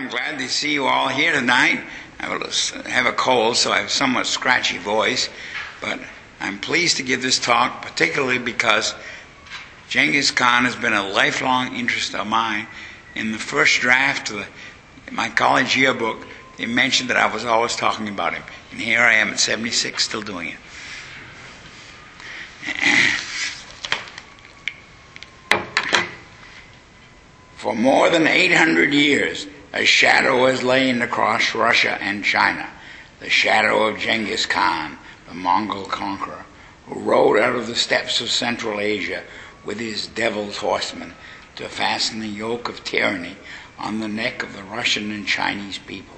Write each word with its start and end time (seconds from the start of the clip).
I'm 0.00 0.08
glad 0.08 0.38
to 0.38 0.48
see 0.48 0.72
you 0.72 0.86
all 0.86 1.08
here 1.08 1.30
tonight. 1.30 1.84
I 2.18 2.24
have 2.88 3.04
a 3.04 3.12
cold, 3.12 3.58
so 3.58 3.70
I 3.70 3.80
have 3.80 3.88
a 3.88 3.90
somewhat 3.90 4.26
scratchy 4.26 4.78
voice, 4.78 5.28
but 5.82 6.00
I'm 6.40 6.58
pleased 6.58 6.96
to 6.96 7.02
give 7.02 7.20
this 7.20 7.38
talk, 7.38 7.82
particularly 7.82 8.38
because 8.38 8.94
Genghis 9.90 10.30
Khan 10.30 10.64
has 10.64 10.74
been 10.74 10.94
a 10.94 11.06
lifelong 11.06 11.76
interest 11.76 12.14
of 12.14 12.26
mine. 12.26 12.66
In 13.14 13.32
the 13.32 13.38
first 13.38 13.78
draft 13.82 14.30
of 14.30 14.36
the, 14.38 14.46
my 15.12 15.28
college 15.28 15.76
yearbook, 15.76 16.26
they 16.56 16.64
mentioned 16.64 17.10
that 17.10 17.18
I 17.18 17.30
was 17.30 17.44
always 17.44 17.76
talking 17.76 18.08
about 18.08 18.32
him, 18.32 18.44
and 18.70 18.80
here 18.80 19.00
I 19.00 19.16
am 19.16 19.28
at 19.28 19.38
76, 19.38 20.02
still 20.02 20.22
doing 20.22 20.48
it. 20.48 20.56
For 27.56 27.74
more 27.74 28.08
than 28.08 28.26
800 28.26 28.94
years, 28.94 29.46
a 29.72 29.84
shadow 29.84 30.46
has 30.46 30.62
lain 30.62 31.00
across 31.00 31.54
Russia 31.54 31.96
and 32.00 32.24
China, 32.24 32.68
the 33.20 33.30
shadow 33.30 33.86
of 33.86 33.98
Genghis 33.98 34.44
Khan, 34.44 34.98
the 35.28 35.34
Mongol 35.34 35.84
conqueror, 35.84 36.44
who 36.86 36.98
rode 36.98 37.38
out 37.38 37.54
of 37.54 37.68
the 37.68 37.76
steppes 37.76 38.20
of 38.20 38.30
Central 38.30 38.80
Asia 38.80 39.22
with 39.64 39.78
his 39.78 40.08
devil's 40.08 40.56
horsemen 40.56 41.14
to 41.54 41.68
fasten 41.68 42.18
the 42.18 42.26
yoke 42.26 42.68
of 42.68 42.82
tyranny 42.82 43.36
on 43.78 44.00
the 44.00 44.08
neck 44.08 44.42
of 44.42 44.56
the 44.56 44.62
Russian 44.64 45.12
and 45.12 45.26
Chinese 45.26 45.78
people. 45.78 46.16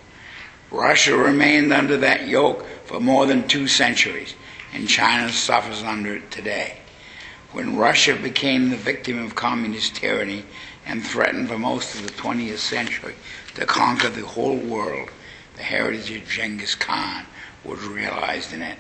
Russia 0.71 1.15
remained 1.15 1.73
under 1.73 1.99
that 1.99 2.27
yoke 2.27 2.65
for 2.87 3.01
more 3.01 3.27
than 3.27 3.47
two 3.47 3.69
centuries, 3.69 4.35
and 4.73 4.89
China 4.89 5.31
suffers 5.31 5.83
under 5.83 6.17
it 6.17 6.31
today. 6.31 6.79
When 7.51 7.77
Russia 7.77 8.17
became 8.17 8.71
the 8.71 8.77
victim 8.77 9.23
of 9.23 9.35
communist 9.35 9.97
tyranny, 9.97 10.47
and 10.87 11.05
threatened 11.05 11.49
for 11.49 11.59
most 11.59 11.95
of 11.95 12.03
the 12.03 12.13
20th 12.13 12.59
century 12.59 13.15
to 13.55 13.67
conquer 13.67 14.09
the 14.09 14.27
whole 14.27 14.57
world, 14.57 15.11
the 15.57 15.63
heritage 15.63 16.11
of 16.11 16.29
Genghis 16.29 16.75
Khan 16.75 17.27
was 17.65 17.83
realized 17.85 18.53
in 18.53 18.63
it. 18.63 18.79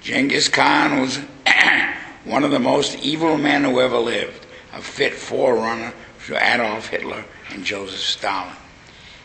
Genghis 0.00 0.48
Khan 0.48 1.00
was 1.00 1.20
one 2.24 2.44
of 2.44 2.50
the 2.50 2.58
most 2.58 2.98
evil 2.98 3.36
men 3.36 3.64
who 3.64 3.80
ever 3.80 3.98
lived, 3.98 4.46
a 4.72 4.80
fit 4.80 5.14
forerunner 5.14 5.92
to 6.26 6.36
Adolf 6.36 6.88
Hitler 6.88 7.24
and 7.50 7.64
Joseph 7.64 8.00
Stalin. 8.00 8.54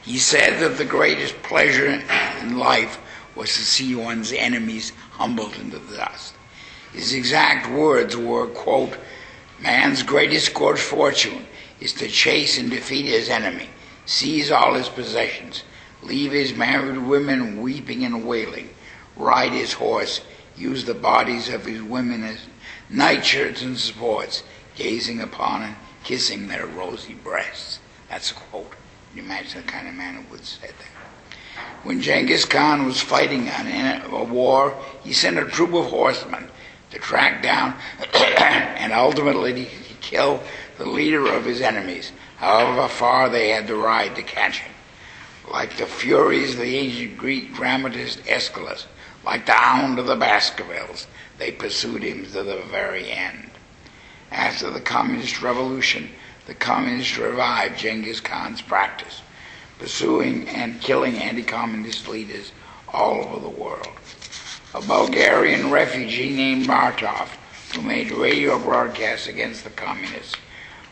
He 0.03 0.17
said 0.17 0.59
that 0.61 0.77
the 0.77 0.85
greatest 0.85 1.41
pleasure 1.43 2.01
in 2.41 2.57
life 2.57 2.99
was 3.35 3.53
to 3.53 3.61
see 3.61 3.93
one's 3.93 4.31
enemies 4.31 4.91
humbled 5.11 5.55
into 5.55 5.79
the 5.79 5.97
dust. 5.97 6.33
His 6.93 7.13
exact 7.13 7.69
words 7.69 8.15
were, 8.15 8.47
quote, 8.47 8.97
man's 9.59 10.03
greatest 10.03 10.53
good 10.53 10.79
fortune 10.79 11.45
is 11.79 11.93
to 11.93 12.07
chase 12.07 12.57
and 12.57 12.69
defeat 12.69 13.05
his 13.05 13.29
enemy, 13.29 13.69
seize 14.07 14.49
all 14.49 14.73
his 14.73 14.89
possessions, 14.89 15.63
leave 16.01 16.31
his 16.31 16.55
married 16.55 16.97
women 16.97 17.61
weeping 17.61 18.03
and 18.03 18.25
wailing, 18.25 18.69
ride 19.15 19.51
his 19.51 19.73
horse, 19.73 20.21
use 20.55 20.85
the 20.85 20.93
bodies 20.93 21.49
of 21.49 21.65
his 21.65 21.81
women 21.83 22.23
as 22.23 22.47
nightshirts 22.89 23.61
and 23.61 23.77
supports, 23.77 24.41
gazing 24.75 25.21
upon 25.21 25.61
and 25.61 25.75
kissing 26.03 26.47
their 26.47 26.65
rosy 26.65 27.13
breasts. 27.13 27.79
That's 28.09 28.31
a 28.31 28.33
quote. 28.33 28.71
Can 28.71 29.17
you 29.17 29.23
imagine 29.23 29.61
the 29.61 29.71
kind 29.71 29.87
of 29.87 29.93
man 29.93 30.15
who 30.15 30.31
would 30.31 30.45
say 30.45 30.67
that? 30.67 30.97
When 31.83 32.01
Genghis 32.01 32.45
Khan 32.45 32.85
was 32.85 33.01
fighting 33.01 33.49
a 33.49 34.23
war, 34.23 34.77
he 35.03 35.13
sent 35.13 35.37
a 35.37 35.45
troop 35.45 35.73
of 35.73 35.87
horsemen 35.87 36.49
to 36.91 36.99
track 36.99 37.43
down 37.43 37.75
and 38.13 38.93
ultimately 38.93 39.67
kill 40.01 40.41
the 40.77 40.85
leader 40.85 41.27
of 41.27 41.45
his 41.45 41.61
enemies, 41.61 42.11
however 42.37 42.87
far 42.87 43.29
they 43.29 43.49
had 43.49 43.67
to 43.67 43.75
ride 43.75 44.15
to 44.15 44.23
catch 44.23 44.59
him. 44.59 44.71
Like 45.51 45.77
the 45.77 45.85
Furies 45.85 46.53
of 46.53 46.61
the 46.61 46.77
ancient 46.77 47.17
Greek 47.17 47.53
dramatist 47.53 48.27
Aeschylus, 48.27 48.87
like 49.25 49.45
the 49.45 49.53
hound 49.53 49.99
of 49.99 50.07
the 50.07 50.15
Baskervilles, 50.15 51.07
they 51.37 51.51
pursued 51.51 52.03
him 52.03 52.25
to 52.25 52.43
the 52.43 52.61
very 52.69 53.09
end. 53.11 53.49
After 54.31 54.69
the 54.69 54.81
Communist 54.81 55.41
Revolution, 55.41 56.09
the 56.45 56.53
Communists 56.53 57.17
revived 57.17 57.79
Genghis 57.79 58.19
Khan's 58.19 58.61
practice, 58.61 59.21
pursuing 59.79 60.47
and 60.49 60.81
killing 60.81 61.15
anti-communist 61.15 62.07
leaders 62.07 62.51
all 62.93 63.23
over 63.23 63.39
the 63.39 63.49
world. 63.49 63.89
A 64.73 64.81
Bulgarian 64.81 65.71
refugee 65.71 66.35
named 66.35 66.67
Markov, 66.67 67.37
who 67.73 67.81
made 67.81 68.11
radio 68.11 68.59
broadcasts 68.59 69.27
against 69.27 69.63
the 69.63 69.69
communists, 69.71 70.35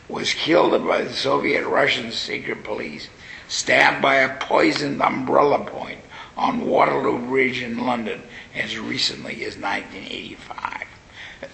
was 0.08 0.34
killed 0.34 0.86
by 0.86 1.02
the 1.02 1.12
Soviet 1.12 1.66
Russian 1.66 2.12
secret 2.12 2.62
police, 2.62 3.08
stabbed 3.48 4.00
by 4.00 4.16
a 4.16 4.36
poisoned 4.38 5.02
umbrella 5.02 5.64
point 5.64 6.00
on 6.36 6.66
Waterloo 6.66 7.26
Bridge 7.26 7.62
in 7.62 7.84
London 7.84 8.22
as 8.54 8.78
recently 8.78 9.44
as 9.44 9.56
1985. 9.56 10.86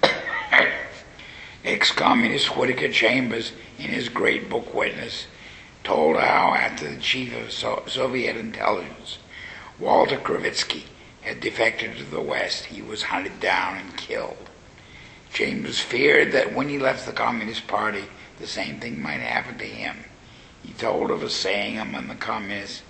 Ex 1.64 1.92
communist 1.92 2.56
Whittaker 2.56 2.90
Chambers, 2.90 3.52
in 3.78 3.86
his 3.86 4.08
great 4.08 4.50
book 4.50 4.74
Witness, 4.74 5.26
told 5.84 6.16
how, 6.16 6.54
after 6.54 6.90
the 6.90 7.00
chief 7.00 7.34
of 7.36 7.52
so- 7.52 7.84
Soviet 7.86 8.36
intelligence, 8.36 9.18
Walter 9.78 10.16
Krivitsky, 10.18 10.84
had 11.22 11.40
defected 11.40 11.96
to 11.96 12.04
the 12.04 12.20
West, 12.20 12.66
he 12.66 12.82
was 12.82 13.04
hunted 13.04 13.38
down 13.40 13.76
and 13.76 13.96
killed. 13.96 14.50
Chambers 15.32 15.80
feared 15.80 16.32
that 16.32 16.52
when 16.52 16.68
he 16.68 16.78
left 16.78 17.06
the 17.06 17.12
Communist 17.12 17.66
Party, 17.66 18.04
the 18.38 18.46
same 18.46 18.80
thing 18.80 19.00
might 19.00 19.20
happen 19.20 19.58
to 19.58 19.64
him. 19.64 19.96
He 20.62 20.72
told 20.72 21.10
of 21.10 21.22
a 21.22 21.30
saying 21.30 21.78
among 21.78 22.08
the 22.08 22.14
communists 22.14 22.82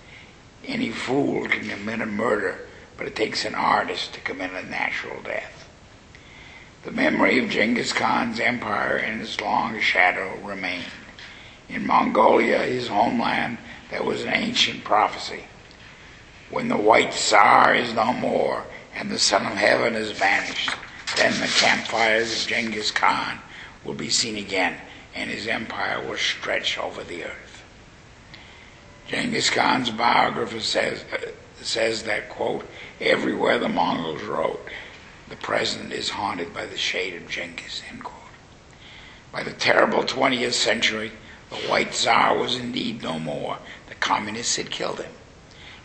any 0.65 0.91
fool 0.91 1.47
can 1.47 1.67
commit 1.67 2.01
a 2.01 2.05
murder, 2.05 2.67
but 2.97 3.07
it 3.07 3.15
takes 3.15 3.45
an 3.45 3.55
artist 3.55 4.13
to 4.13 4.21
commit 4.21 4.51
a 4.51 4.63
natural 4.63 5.21
death. 5.23 5.69
The 6.83 6.91
memory 6.91 7.39
of 7.39 7.49
Genghis 7.49 7.93
Khan's 7.93 8.39
empire 8.39 8.97
and 8.97 9.21
its 9.21 9.39
long 9.39 9.79
shadow 9.79 10.37
remained. 10.43 10.85
In 11.69 11.87
Mongolia, 11.87 12.59
his 12.59 12.87
homeland, 12.87 13.57
there 13.89 14.03
was 14.03 14.23
an 14.23 14.33
ancient 14.33 14.83
prophecy. 14.83 15.45
When 16.49 16.67
the 16.67 16.77
white 16.77 17.13
Tsar 17.13 17.73
is 17.73 17.93
no 17.93 18.13
more 18.13 18.65
and 18.93 19.09
the 19.09 19.19
Son 19.19 19.45
of 19.45 19.53
Heaven 19.53 19.95
is 19.95 20.11
vanished, 20.11 20.71
then 21.17 21.39
the 21.39 21.47
campfires 21.47 22.43
of 22.43 22.47
Genghis 22.47 22.91
Khan 22.91 23.39
will 23.83 23.93
be 23.93 24.09
seen 24.09 24.37
again 24.37 24.79
and 25.15 25.29
his 25.29 25.47
empire 25.47 26.05
will 26.05 26.17
stretch 26.17 26.77
over 26.77 27.03
the 27.03 27.23
earth. 27.23 27.63
Genghis 29.07 29.49
Khan's 29.49 29.89
biographer 29.91 30.59
says, 30.59 31.03
uh, 31.13 31.31
says 31.61 32.03
that, 32.03 32.29
quote, 32.29 32.67
everywhere 32.99 33.59
the 33.59 33.69
Mongols 33.69 34.23
rode, 34.23 34.59
the 35.29 35.35
present 35.35 35.91
is 35.91 36.09
haunted 36.09 36.53
by 36.53 36.65
the 36.65 36.77
shade 36.77 37.15
of 37.15 37.29
Genghis, 37.29 37.83
end 37.89 38.03
quote. 38.03 38.19
By 39.31 39.43
the 39.43 39.53
terrible 39.53 40.03
20th 40.03 40.53
century, 40.53 41.11
the 41.49 41.55
white 41.67 41.93
Tsar 41.93 42.37
was 42.37 42.55
indeed 42.55 43.01
no 43.01 43.19
more. 43.19 43.57
The 43.87 43.95
communists 43.95 44.55
had 44.55 44.71
killed 44.71 44.99
him. 45.01 45.11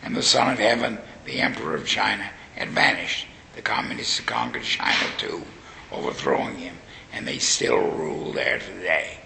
And 0.01 0.15
the 0.15 0.23
Son 0.23 0.51
of 0.51 0.59
Heaven, 0.59 0.99
the 1.25 1.41
Emperor 1.41 1.75
of 1.75 1.85
China, 1.85 2.29
had 2.55 2.69
vanished. 2.69 3.27
The 3.55 3.61
communists 3.61 4.17
had 4.17 4.27
conquered 4.27 4.63
China 4.63 5.07
too, 5.17 5.45
overthrowing 5.91 6.57
him, 6.57 6.77
and 7.11 7.27
they 7.27 7.39
still 7.39 7.79
rule 7.79 8.31
there 8.31 8.59
today. 8.59 9.19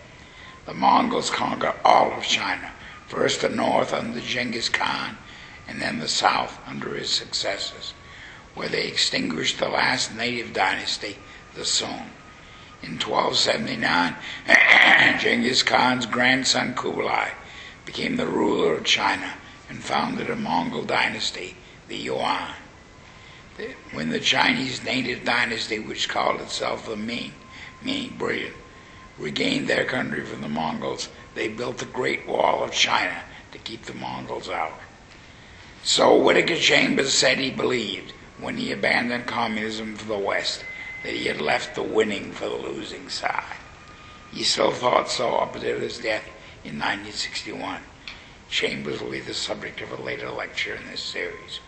The 0.66 0.74
Mongols 0.74 1.30
conquered 1.30 1.76
all 1.84 2.14
of 2.14 2.24
China, 2.24 2.72
first 3.08 3.42
the 3.42 3.50
north 3.50 3.94
under 3.94 4.20
Genghis 4.22 4.70
Khan, 4.70 5.18
and 5.68 5.82
then 5.82 6.00
the 6.00 6.08
south 6.08 6.58
under 6.66 6.96
his 6.96 7.10
successors, 7.10 7.94
where 8.56 8.70
they 8.70 8.88
extinguished 8.88 9.60
the 9.60 9.68
last 9.68 10.16
native 10.16 10.54
dynasty, 10.54 11.18
the 11.56 11.66
Song. 11.66 12.10
In 12.82 13.00
1279, 13.00 14.16
Genghis 15.20 15.64
Khan's 15.64 16.06
grandson 16.06 16.76
Kublai 16.76 17.32
became 17.86 18.18
the 18.18 18.28
ruler 18.28 18.74
of 18.74 18.84
China 18.84 19.34
and 19.70 19.84
founded 19.84 20.30
a 20.30 20.36
Mongol 20.36 20.84
dynasty, 20.84 21.56
the 21.88 21.98
Yuan. 21.98 22.54
When 23.92 24.10
the 24.10 24.20
Chinese 24.20 24.84
native 24.84 25.24
dynasty, 25.24 25.80
which 25.80 26.10
called 26.10 26.42
itself 26.42 26.86
the 26.88 26.96
Ming, 26.96 27.34
meaning 27.84 28.16
brilliant, 28.18 28.56
regained 29.18 29.68
their 29.68 29.86
country 29.86 30.26
from 30.26 30.42
the 30.42 30.50
Mongols, 30.50 31.10
they 31.36 31.48
built 31.48 31.78
the 31.78 31.86
Great 31.86 32.28
Wall 32.28 32.64
of 32.64 32.72
China 32.72 33.22
to 33.52 33.58
keep 33.60 33.84
the 33.84 33.94
Mongols 33.94 34.50
out. 34.50 34.80
So 35.84 36.18
Whittaker 36.18 36.56
Chambers 36.56 37.14
said 37.14 37.38
he 37.38 37.52
believed, 37.52 38.14
when 38.40 38.58
he 38.58 38.72
abandoned 38.72 39.28
communism 39.28 39.96
for 39.96 40.06
the 40.06 40.18
West, 40.18 40.64
that 41.04 41.14
he 41.14 41.26
had 41.26 41.42
left 41.42 41.76
the 41.76 41.84
winning 41.84 42.32
for 42.32 42.48
the 42.50 42.56
losing 42.56 43.10
side. 43.10 43.58
He 44.32 44.44
still 44.44 44.72
thought 44.72 45.10
so 45.10 45.36
up 45.36 45.56
until 45.56 45.80
his 45.80 45.98
death 45.98 46.26
in 46.64 46.80
1961. 46.80 47.82
Chambers 48.50 49.02
will 49.02 49.12
be 49.12 49.20
the 49.20 49.34
subject 49.34 49.82
of 49.82 49.92
a 49.92 50.02
later 50.02 50.32
lecture 50.32 50.76
in 50.76 50.88
this 50.88 51.02
series. 51.02 51.60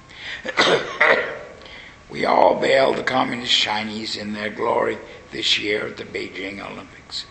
we 2.09 2.23
all 2.25 2.59
bailed 2.59 2.97
the 2.97 3.03
communist 3.03 3.53
Chinese 3.53 4.15
in 4.15 4.33
their 4.33 4.49
glory 4.49 4.97
this 5.31 5.57
year 5.57 5.87
at 5.87 5.97
the 5.97 6.03
Beijing 6.03 6.59
Olympics. 6.59 7.25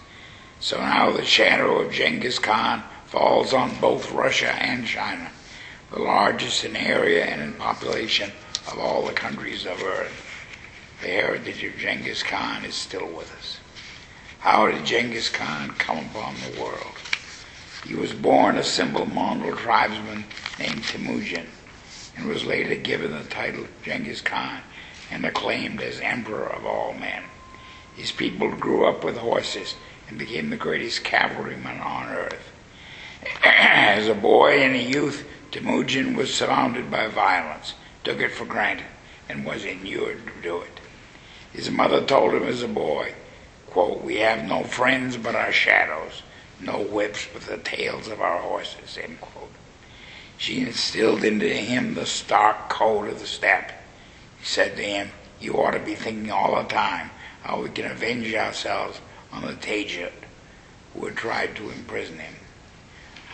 So 0.59 0.79
now 0.79 1.13
the 1.13 1.25
shadow 1.25 1.81
of 1.81 1.93
Genghis 1.93 2.39
Khan 2.39 2.83
falls 3.07 3.55
on 3.55 3.79
both 3.81 4.11
Russia 4.11 4.53
and 4.53 4.87
China, 4.87 5.31
the 5.93 6.01
largest 6.01 6.65
in 6.65 6.75
area 6.75 7.25
and 7.25 7.41
in 7.41 7.53
population 7.53 8.33
of 8.71 8.79
all 8.79 9.07
the 9.07 9.13
countries 9.13 9.65
of 9.65 9.83
Earth. 9.83 10.21
The 11.03 11.09
heritage 11.09 11.63
of 11.63 11.77
Genghis 11.77 12.23
Khan 12.23 12.65
is 12.65 12.75
still 12.75 13.07
with 13.07 13.33
us. 13.37 13.59
How 14.41 14.67
did 14.67 14.85
Genghis 14.85 15.29
Khan 15.29 15.71
come 15.79 15.99
upon 15.99 16.35
the 16.35 16.61
world? 16.61 16.95
He 17.87 17.95
was 17.95 18.13
born 18.13 18.57
a 18.57 18.65
simple 18.65 19.07
Mongol 19.07 19.55
tribesman 19.57 20.25
named 20.59 20.83
Temujin 20.85 21.47
and 22.17 22.27
was 22.27 22.45
later 22.45 22.75
given 22.75 23.13
the 23.13 23.25
title 23.25 23.67
Genghis 23.83 24.21
Khan 24.21 24.61
and 25.11 25.25
acclaimed 25.25 25.81
as 25.81 26.01
emperor 26.01 26.47
of 26.47 26.67
all 26.67 26.95
men. 26.95 27.25
His 27.97 28.13
people 28.13 28.51
grew 28.51 28.87
up 28.87 29.05
with 29.05 29.17
horses 29.17 29.75
and 30.09 30.19
became 30.19 30.51
the 30.51 30.57
greatest 30.57 31.05
cavalrymen 31.05 31.81
on 31.81 32.09
earth. 32.09 32.53
As 33.45 34.09
a 34.09 34.15
boy 34.15 34.63
and 34.63 34.75
a 34.75 34.83
youth, 34.83 35.27
Temujin 35.51 36.17
was 36.17 36.35
surrounded 36.35 36.91
by 36.91 37.07
violence, 37.07 37.75
took 38.03 38.21
it 38.21 38.33
for 38.33 38.45
granted, 38.45 38.87
and 39.29 39.47
was 39.47 39.65
inured 39.65 40.27
to 40.27 40.43
do 40.43 40.61
it. 40.61 40.81
His 41.53 41.71
mother 41.71 42.05
told 42.05 42.35
him 42.35 42.43
as 42.43 42.63
a 42.63 42.69
boy, 42.69 43.15
quote, 43.69 44.03
We 44.03 44.17
have 44.17 44.45
no 44.45 44.65
friends 44.65 45.17
but 45.17 45.37
our 45.37 45.53
shadows, 45.53 46.23
no 46.61 46.81
whips 46.81 47.29
but 47.33 47.43
the 47.43 47.59
tails 47.59 48.09
of 48.09 48.21
our 48.21 48.39
horses, 48.39 48.99
end 49.01 49.21
quote. 49.21 49.53
She 50.37 50.61
instilled 50.61 51.25
into 51.25 51.49
him 51.49 51.95
the 51.95 52.05
stark 52.05 52.69
code 52.69 53.09
of 53.09 53.19
the 53.19 53.27
steppe. 53.27 53.73
He 54.39 54.45
said 54.45 54.77
to 54.77 54.83
him, 54.83 55.11
You 55.41 55.55
ought 55.55 55.71
to 55.71 55.79
be 55.79 55.95
thinking 55.95 56.31
all 56.31 56.57
the 56.57 56.69
time 56.69 57.11
how 57.43 57.63
we 57.63 57.71
can 57.71 57.87
avenge 57.87 58.35
ourselves 58.35 59.01
on 59.33 59.43
the 59.47 59.55
Tajik 59.55 60.13
who 60.93 61.07
had 61.07 61.17
tried 61.17 61.57
to 61.57 61.71
imprison 61.71 62.19
him. 62.19 62.35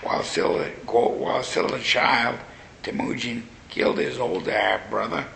While 0.02 0.23
still, 0.23 0.61
a, 0.61 0.70
quote, 0.70 1.19
while 1.19 1.43
still 1.43 1.75
a 1.75 1.81
child, 1.81 2.38
Temujin 2.82 3.49
killed 3.69 3.99
his 3.99 4.19
older 4.19 4.52
half 4.52 4.88
brother, 4.88 5.26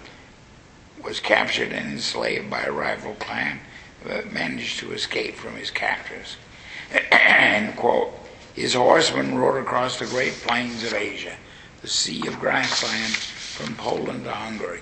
was 1.03 1.21
captured 1.21 1.73
and 1.73 1.93
enslaved 1.93 2.49
by 2.49 2.63
a 2.63 2.73
rival 2.73 3.15
clan, 3.15 3.61
but 4.03 4.33
managed 4.33 4.79
to 4.79 4.93
escape 4.93 5.35
from 5.35 5.57
his 5.57 5.71
captors. 5.71 6.37
End 7.11 7.77
quote. 7.77 8.13
His 8.55 8.75
horsemen 8.75 9.37
rode 9.37 9.61
across 9.61 9.99
the 9.99 10.07
great 10.07 10.33
plains 10.33 10.85
of 10.85 10.95
Asia, 10.95 11.37
the 11.85 11.91
sea 11.91 12.27
of 12.27 12.41
grassland 12.41 13.13
from 13.13 13.75
Poland 13.75 14.25
to 14.25 14.31
Hungary. 14.31 14.81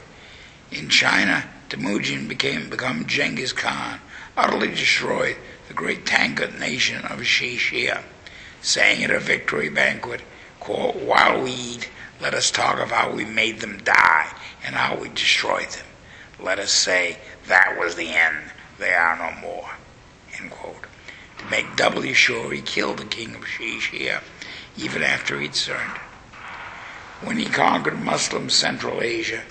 In 0.71 0.89
China, 0.89 1.43
Temujin 1.69 2.29
became 2.29 2.71
become 2.71 3.07
Genghis 3.07 3.53
Khan, 3.53 3.99
utterly 4.37 4.69
destroyed 4.69 5.37
the 5.67 5.75
great 5.75 6.07
Tangut 6.07 6.61
nation 6.61 7.05
of 7.07 7.27
Xi 7.27 7.57
Xia, 7.57 8.05
saying 8.61 9.03
at 9.03 9.11
a 9.11 9.19
victory 9.19 9.69
banquet, 9.69 10.21
quote, 10.61 10.95
While 10.95 11.43
we 11.43 11.51
eat, 11.51 11.91
let 12.21 12.35
us 12.35 12.53
talk 12.53 12.79
of 12.79 12.93
how 12.93 13.11
we 13.11 13.25
made 13.25 13.59
them 13.59 13.83
die 13.83 14.33
and 14.65 14.77
how 14.77 14.95
we 14.95 15.09
destroyed 15.09 15.71
them. 15.71 15.87
Let 16.39 16.61
us 16.61 16.71
say, 16.71 17.19
that 17.49 17.77
was 17.77 17.97
the 17.97 18.11
end, 18.11 18.53
they 18.79 18.95
are 18.95 19.17
no 19.17 19.41
more. 19.41 19.73
End 20.41 20.53
quote. 20.53 20.87
To 21.39 21.45
make 21.47 21.75
doubly 21.75 22.15
sure, 22.15 22.53
he 22.53 22.63
killed 22.63 22.99
the 22.99 23.07
king 23.07 23.35
of 23.35 23.49
Xi 23.49 23.81
Xia 23.81 24.21
even 24.77 25.03
after 25.03 25.41
he'd 25.41 25.57
surrendered. 25.57 25.99
When 27.25 27.39
he 27.39 27.45
conquered 27.45 28.01
Muslim 28.01 28.51
Central 28.51 29.01
Asia, 29.01 29.43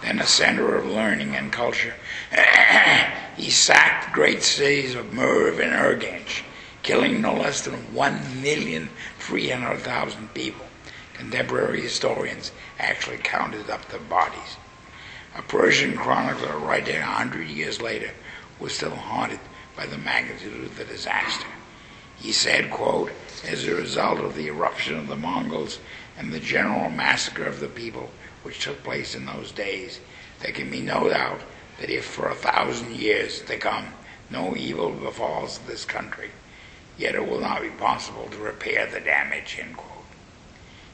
then 0.00 0.18
a 0.18 0.26
center 0.26 0.76
of 0.76 0.86
learning 0.86 1.36
and 1.36 1.52
culture, 1.52 1.92
he 3.36 3.50
sacked 3.50 4.14
great 4.14 4.42
cities 4.42 4.94
of 4.94 5.12
Merv 5.12 5.60
and 5.60 5.72
Urgench, 5.72 6.42
killing 6.82 7.20
no 7.20 7.34
less 7.34 7.60
than 7.60 7.74
1,300,000 7.94 10.32
people. 10.32 10.64
Contemporary 11.12 11.82
historians 11.82 12.50
actually 12.78 13.18
counted 13.18 13.68
up 13.68 13.86
the 13.88 13.98
bodies. 13.98 14.56
A 15.36 15.42
Persian 15.42 15.98
chronicler 15.98 16.56
writing 16.56 16.96
a 16.96 17.02
hundred 17.02 17.48
years 17.48 17.82
later 17.82 18.12
was 18.58 18.74
still 18.74 18.96
haunted 18.96 19.40
by 19.76 19.84
the 19.84 19.98
magnitude 19.98 20.64
of 20.64 20.78
the 20.78 20.84
disaster. 20.84 21.46
He 22.16 22.32
said, 22.32 22.70
quote, 22.70 23.12
as 23.46 23.66
a 23.66 23.74
result 23.74 24.18
of 24.18 24.34
the 24.34 24.48
eruption 24.48 24.98
of 24.98 25.08
the 25.08 25.16
Mongols 25.16 25.78
and 26.18 26.32
the 26.32 26.40
general 26.40 26.90
massacre 26.90 27.44
of 27.44 27.60
the 27.60 27.68
people 27.68 28.10
which 28.42 28.60
took 28.60 28.82
place 28.82 29.14
in 29.14 29.24
those 29.24 29.52
days, 29.52 30.00
there 30.40 30.52
can 30.52 30.70
be 30.70 30.80
no 30.80 31.08
doubt 31.08 31.40
that 31.80 31.90
if 31.90 32.04
for 32.04 32.28
a 32.28 32.34
thousand 32.34 32.94
years 32.96 33.40
to 33.42 33.56
come 33.56 33.86
no 34.30 34.54
evil 34.56 34.90
befalls 34.90 35.58
this 35.60 35.84
country, 35.84 36.30
yet 36.98 37.14
it 37.14 37.26
will 37.26 37.40
not 37.40 37.62
be 37.62 37.70
possible 37.70 38.28
to 38.30 38.36
repair 38.36 38.86
the 38.86 39.00
damage. 39.00 39.60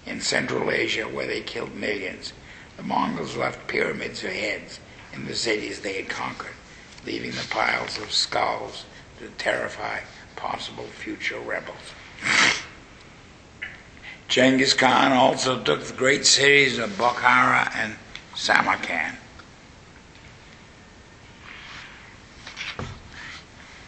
In 0.07 0.21
Central 0.21 0.71
Asia, 0.71 1.05
where 1.05 1.27
they 1.27 1.41
killed 1.41 1.75
millions, 1.75 2.35
the 2.77 2.83
Mongols 2.83 3.37
left 3.37 3.67
pyramids 3.67 4.23
of 4.23 4.31
heads 4.31 4.79
in 5.15 5.25
the 5.27 5.35
cities 5.35 5.81
they 5.81 5.95
had 5.95 6.09
conquered, 6.09 6.53
leaving 7.07 7.31
the 7.31 7.47
piles 7.51 7.99
of 7.99 8.13
skulls 8.13 8.85
to 9.19 9.29
terrify 9.39 10.01
possible 10.37 10.85
future 10.85 11.39
rebels. 11.41 11.95
Genghis 14.29 14.73
Khan 14.75 15.13
also 15.13 15.63
took 15.63 15.85
the 15.85 15.93
great 15.93 16.27
cities 16.27 16.79
of 16.79 16.91
Bukhara 16.91 17.71
and 17.77 17.97
Samarkand. 18.35 19.19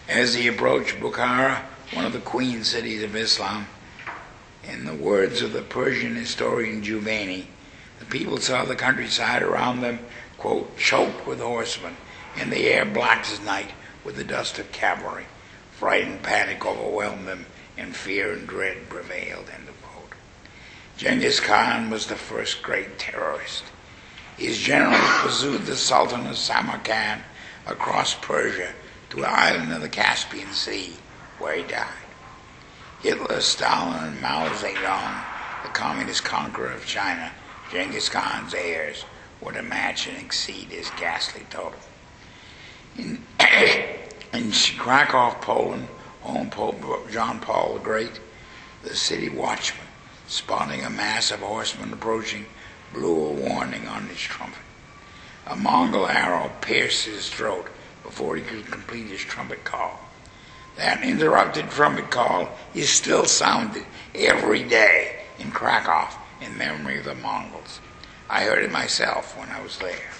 As 0.08 0.34
he 0.34 0.46
approached 0.46 1.00
Bukhara, 1.00 1.62
one 1.92 2.04
of 2.04 2.12
the 2.12 2.20
queen 2.20 2.62
cities 2.64 3.02
of 3.02 3.16
Islam, 3.16 3.66
in 4.62 4.84
the 4.84 4.94
words 4.94 5.42
of 5.42 5.52
the 5.52 5.62
Persian 5.62 6.14
historian 6.14 6.82
Juvaini, 6.82 7.46
the 7.98 8.04
people 8.04 8.38
saw 8.38 8.64
the 8.64 8.76
countryside 8.76 9.42
around 9.42 9.80
them, 9.80 9.98
quote, 10.38 10.76
choked 10.78 11.26
with 11.26 11.40
horsemen, 11.40 11.96
and 12.36 12.52
the 12.52 12.68
air 12.68 12.84
black 12.84 13.24
as 13.24 13.40
night 13.40 13.70
with 14.04 14.16
the 14.16 14.24
dust 14.24 14.58
of 14.58 14.70
cavalry. 14.70 15.26
Fright 15.72 16.06
and 16.06 16.22
panic 16.22 16.64
overwhelmed 16.64 17.26
them, 17.26 17.46
and 17.76 17.96
fear 17.96 18.32
and 18.32 18.46
dread 18.46 18.88
prevailed, 18.88 19.50
quote. 19.52 19.65
Genghis 20.96 21.40
Khan 21.40 21.90
was 21.90 22.06
the 22.06 22.16
first 22.16 22.62
great 22.62 22.98
terrorist. 22.98 23.64
His 24.38 24.56
generals 24.56 25.00
pursued 25.18 25.66
the 25.66 25.76
Sultan 25.76 26.26
of 26.26 26.38
Samarkand 26.38 27.22
across 27.66 28.14
Persia 28.14 28.72
to 29.10 29.18
an 29.18 29.30
island 29.30 29.72
of 29.74 29.82
the 29.82 29.90
Caspian 29.90 30.52
Sea, 30.52 30.94
where 31.38 31.56
he 31.56 31.62
died. 31.64 31.86
Hitler, 33.02 33.42
Stalin, 33.42 34.04
and 34.04 34.22
Mao 34.22 34.48
Zedong, 34.54 35.22
the 35.62 35.68
communist 35.68 36.24
conqueror 36.24 36.72
of 36.72 36.86
China, 36.86 37.30
Genghis 37.70 38.08
Khan's 38.08 38.54
heirs, 38.54 39.04
were 39.42 39.52
to 39.52 39.62
match 39.62 40.06
and 40.06 40.16
exceed 40.16 40.68
his 40.68 40.90
ghastly 40.98 41.46
total. 41.50 41.78
In, 42.96 43.22
in 44.32 44.50
Krakow, 44.78 45.34
Poland, 45.42 45.88
home 46.22 46.48
Pope 46.48 47.10
John 47.10 47.38
Paul 47.38 47.74
the 47.74 47.80
Great, 47.80 48.18
the 48.82 48.96
city 48.96 49.28
watchman, 49.28 49.85
spotting 50.26 50.84
a 50.84 50.90
mass 50.90 51.30
of 51.30 51.40
horsemen 51.40 51.92
approaching, 51.92 52.46
blew 52.92 53.26
a 53.26 53.32
warning 53.32 53.86
on 53.86 54.06
his 54.08 54.18
trumpet. 54.18 54.58
A 55.46 55.56
Mongol 55.56 56.06
arrow 56.08 56.50
pierced 56.60 57.04
his 57.04 57.28
throat 57.28 57.68
before 58.02 58.36
he 58.36 58.42
could 58.42 58.66
complete 58.66 59.06
his 59.06 59.20
trumpet 59.20 59.64
call. 59.64 60.00
That 60.76 61.02
interrupted 61.02 61.70
trumpet 61.70 62.10
call 62.10 62.50
is 62.74 62.90
still 62.90 63.24
sounded 63.24 63.84
every 64.14 64.64
day 64.64 65.20
in 65.38 65.50
Krakow 65.50 66.08
in 66.40 66.58
memory 66.58 66.98
of 66.98 67.04
the 67.04 67.14
Mongols. 67.14 67.80
I 68.28 68.42
heard 68.42 68.64
it 68.64 68.72
myself 68.72 69.38
when 69.38 69.48
I 69.50 69.62
was 69.62 69.78
there. 69.78 70.10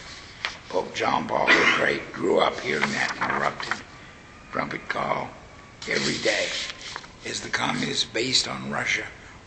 Pope 0.68 0.94
John 0.94 1.26
Paul 1.26 1.46
the 1.46 1.72
Great 1.76 2.12
grew 2.12 2.38
up 2.38 2.58
hearing 2.60 2.88
that 2.92 3.16
interrupted 3.16 3.82
trumpet 4.52 4.88
call 4.88 5.28
every 5.88 6.16
day 6.18 6.48
as 7.28 7.40
the 7.40 7.48
communists 7.48 8.04
based 8.04 8.48
on 8.48 8.70
Russia 8.70 9.04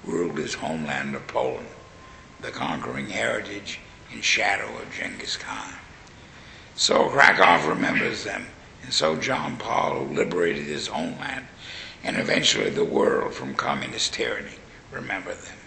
ruled 0.09 0.37
his 0.37 0.55
homeland 0.55 1.15
of 1.15 1.27
Poland, 1.27 1.67
the 2.41 2.51
conquering 2.51 3.09
heritage 3.09 3.79
and 4.11 4.23
shadow 4.23 4.77
of 4.77 4.93
Genghis 4.93 5.37
Khan. 5.37 5.75
So 6.75 7.09
Krakow 7.09 7.67
remembers 7.67 8.23
them, 8.23 8.47
and 8.83 8.93
so 8.93 9.15
John 9.15 9.57
Paul, 9.57 10.05
who 10.05 10.15
liberated 10.15 10.65
his 10.65 10.87
homeland 10.87 11.45
and 12.03 12.17
eventually 12.17 12.69
the 12.69 12.85
world 12.85 13.33
from 13.33 13.53
communist 13.55 14.13
tyranny, 14.13 14.55
remember 14.91 15.33
them. 15.33 15.57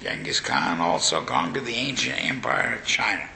Genghis 0.00 0.40
Khan 0.40 0.80
also 0.80 1.22
conquered 1.22 1.64
the 1.64 1.74
ancient 1.74 2.24
empire 2.24 2.74
of 2.74 2.86
China, 2.86 3.28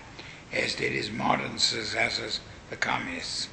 as 0.53 0.75
did 0.75 0.93
his 0.93 1.11
modern 1.11 1.59
successors, 1.59 2.41
the 2.71 2.77
communists. 2.77 3.49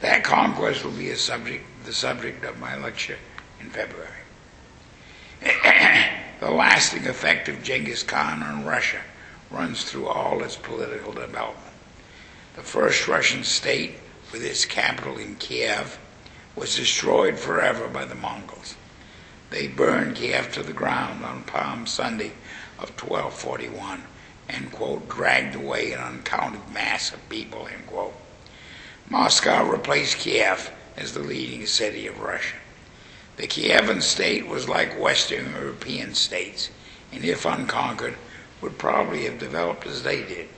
That 0.00 0.24
conquest 0.24 0.84
will 0.84 0.92
be 0.92 1.14
subject, 1.14 1.64
the 1.84 1.92
subject 1.92 2.44
of 2.44 2.58
my 2.58 2.76
lecture 2.76 3.18
in 3.60 3.70
February. 3.70 4.15
the 6.40 6.50
lasting 6.50 7.06
effect 7.06 7.48
of 7.48 7.62
Genghis 7.62 8.02
Khan 8.02 8.42
on 8.42 8.64
Russia 8.64 9.00
runs 9.50 9.84
through 9.84 10.08
all 10.08 10.42
its 10.42 10.56
political 10.56 11.12
development. 11.12 11.74
The 12.56 12.62
first 12.62 13.06
Russian 13.06 13.44
state, 13.44 13.94
with 14.32 14.44
its 14.44 14.64
capital 14.64 15.18
in 15.18 15.36
Kiev, 15.36 15.98
was 16.56 16.76
destroyed 16.76 17.38
forever 17.38 17.86
by 17.86 18.04
the 18.04 18.14
Mongols. 18.14 18.74
They 19.50 19.68
burned 19.68 20.16
Kiev 20.16 20.52
to 20.52 20.62
the 20.62 20.72
ground 20.72 21.24
on 21.24 21.44
Palm 21.44 21.86
Sunday 21.86 22.32
of 22.78 22.90
1241 23.00 24.02
and, 24.48 24.72
quote, 24.72 25.08
dragged 25.08 25.54
away 25.54 25.92
an 25.92 26.00
uncounted 26.00 26.68
mass 26.72 27.12
of 27.12 27.28
people, 27.28 27.68
end 27.68 27.86
quote. 27.86 28.14
Moscow 29.08 29.64
replaced 29.64 30.18
Kiev 30.18 30.72
as 30.96 31.12
the 31.12 31.20
leading 31.20 31.66
city 31.66 32.06
of 32.06 32.18
Russia. 32.20 32.56
The 33.36 33.46
Kievan 33.46 34.00
state 34.00 34.46
was 34.46 34.68
like 34.68 34.98
Western 34.98 35.52
European 35.52 36.14
states, 36.14 36.70
and 37.12 37.22
if 37.24 37.44
unconquered, 37.44 38.16
would 38.62 38.78
probably 38.78 39.24
have 39.24 39.38
developed 39.38 39.86
as 39.86 40.02
they 40.02 40.22
did. 40.22 40.48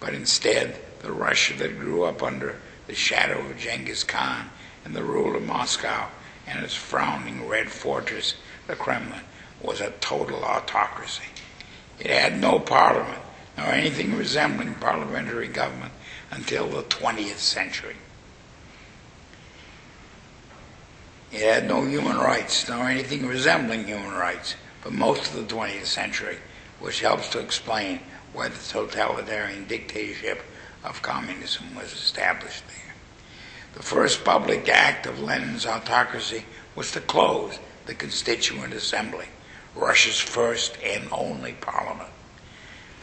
But 0.00 0.14
instead, 0.14 0.80
the 1.02 1.12
Russia 1.12 1.54
that 1.58 1.78
grew 1.78 2.02
up 2.02 2.22
under 2.22 2.60
the 2.88 2.94
shadow 2.96 3.38
of 3.38 3.58
Genghis 3.58 4.02
Khan 4.02 4.50
and 4.84 4.94
the 4.94 5.04
rule 5.04 5.36
of 5.36 5.44
Moscow 5.44 6.08
and 6.48 6.64
its 6.64 6.74
frowning 6.74 7.46
red 7.48 7.70
fortress, 7.70 8.34
the 8.66 8.74
Kremlin, 8.74 9.20
was 9.62 9.80
a 9.80 9.92
total 10.00 10.44
autocracy. 10.44 11.28
It 12.00 12.10
had 12.10 12.40
no 12.40 12.58
parliament, 12.58 13.22
nor 13.56 13.66
anything 13.66 14.16
resembling 14.16 14.74
parliamentary 14.74 15.48
government 15.48 15.92
until 16.30 16.66
the 16.66 16.82
20th 16.82 17.38
century. 17.38 17.96
It 21.32 21.42
had 21.42 21.68
no 21.68 21.84
human 21.84 22.18
rights, 22.18 22.68
nor 22.68 22.88
anything 22.88 23.24
resembling 23.24 23.86
human 23.86 24.12
rights, 24.12 24.56
for 24.80 24.90
most 24.90 25.32
of 25.32 25.36
the 25.48 25.54
20th 25.54 25.86
century, 25.86 26.38
which 26.80 27.00
helps 27.00 27.28
to 27.30 27.38
explain 27.38 28.00
why 28.32 28.48
the 28.48 28.58
totalitarian 28.58 29.64
dictatorship 29.66 30.42
of 30.82 31.02
communism 31.02 31.74
was 31.76 31.92
established 31.92 32.64
there. 32.66 32.94
The 33.74 33.82
first 33.82 34.24
public 34.24 34.68
act 34.68 35.06
of 35.06 35.20
Lenin's 35.20 35.66
autocracy 35.66 36.44
was 36.74 36.90
to 36.92 37.00
close 37.00 37.60
the 37.86 37.94
Constituent 37.94 38.74
Assembly, 38.74 39.26
Russia's 39.76 40.18
first 40.18 40.76
and 40.82 41.08
only 41.12 41.52
parliament. 41.52 42.10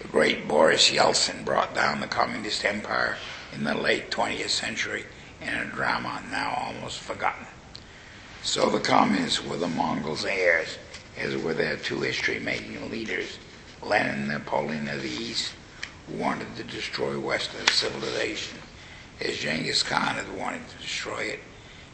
The 0.02 0.08
great 0.10 0.48
Boris 0.48 0.92
Yeltsin 0.92 1.46
brought 1.46 1.74
down 1.74 2.02
the 2.02 2.08
communist 2.08 2.66
empire 2.66 3.18
in 3.54 3.64
the 3.64 3.74
late 3.74 4.12
20th 4.12 4.50
century 4.50 5.06
in 5.42 5.50
a 5.50 5.66
drama 5.66 6.22
now 6.30 6.54
almost 6.56 7.00
forgotten. 7.00 7.47
So 8.44 8.70
the 8.70 8.80
communists 8.80 9.44
were 9.44 9.58
the 9.58 9.68
Mongols' 9.68 10.26
heirs, 10.26 10.78
as 11.18 11.36
were 11.36 11.54
their 11.54 11.78
two 11.78 12.02
history-making 12.02 12.90
leaders, 12.90 13.38
Lenin 13.84 14.16
and 14.16 14.28
Napoleon 14.30 14.88
of 14.90 15.02
the 15.02 15.10
East, 15.10 15.54
who 16.08 16.16
wanted 16.16 16.56
to 16.56 16.64
destroy 16.64 17.20
Western 17.20 17.66
civilization, 17.68 18.60
as 19.20 19.38
Genghis 19.38 19.84
Khan 19.84 20.16
had 20.16 20.38
wanted 20.38 20.68
to 20.70 20.78
destroy 20.78 21.24
it, 21.24 21.40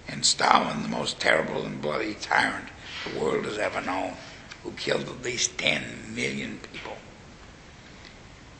and 0.08 0.26
Stalin, 0.26 0.84
the 0.84 0.90
most 0.90 1.20
terrible 1.20 1.66
and 1.66 1.82
bloody 1.82 2.14
tyrant 2.14 2.70
the 3.04 3.10
world 3.20 3.46
has 3.46 3.58
ever 3.58 3.82
known, 3.82 4.16
who 4.64 4.72
killed 4.74 5.08
at 5.08 5.22
least 5.24 5.58
10 5.58 6.14
million 6.16 6.60
people. 6.72 6.98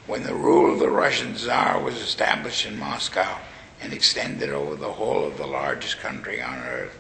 When 0.08 0.24
the 0.24 0.36
rule 0.36 0.74
of 0.74 0.80
the 0.80 0.90
Russian 0.90 1.36
Tsar 1.36 1.82
was 1.82 1.96
established 1.96 2.66
in 2.66 2.78
Moscow 2.78 3.38
and 3.82 3.94
extended 3.94 4.50
over 4.50 4.76
the 4.76 4.94
whole 4.94 5.26
of 5.26 5.38
the 5.38 5.48
largest 5.48 6.00
country 6.00 6.42
on 6.42 6.58
earth, 6.60 6.98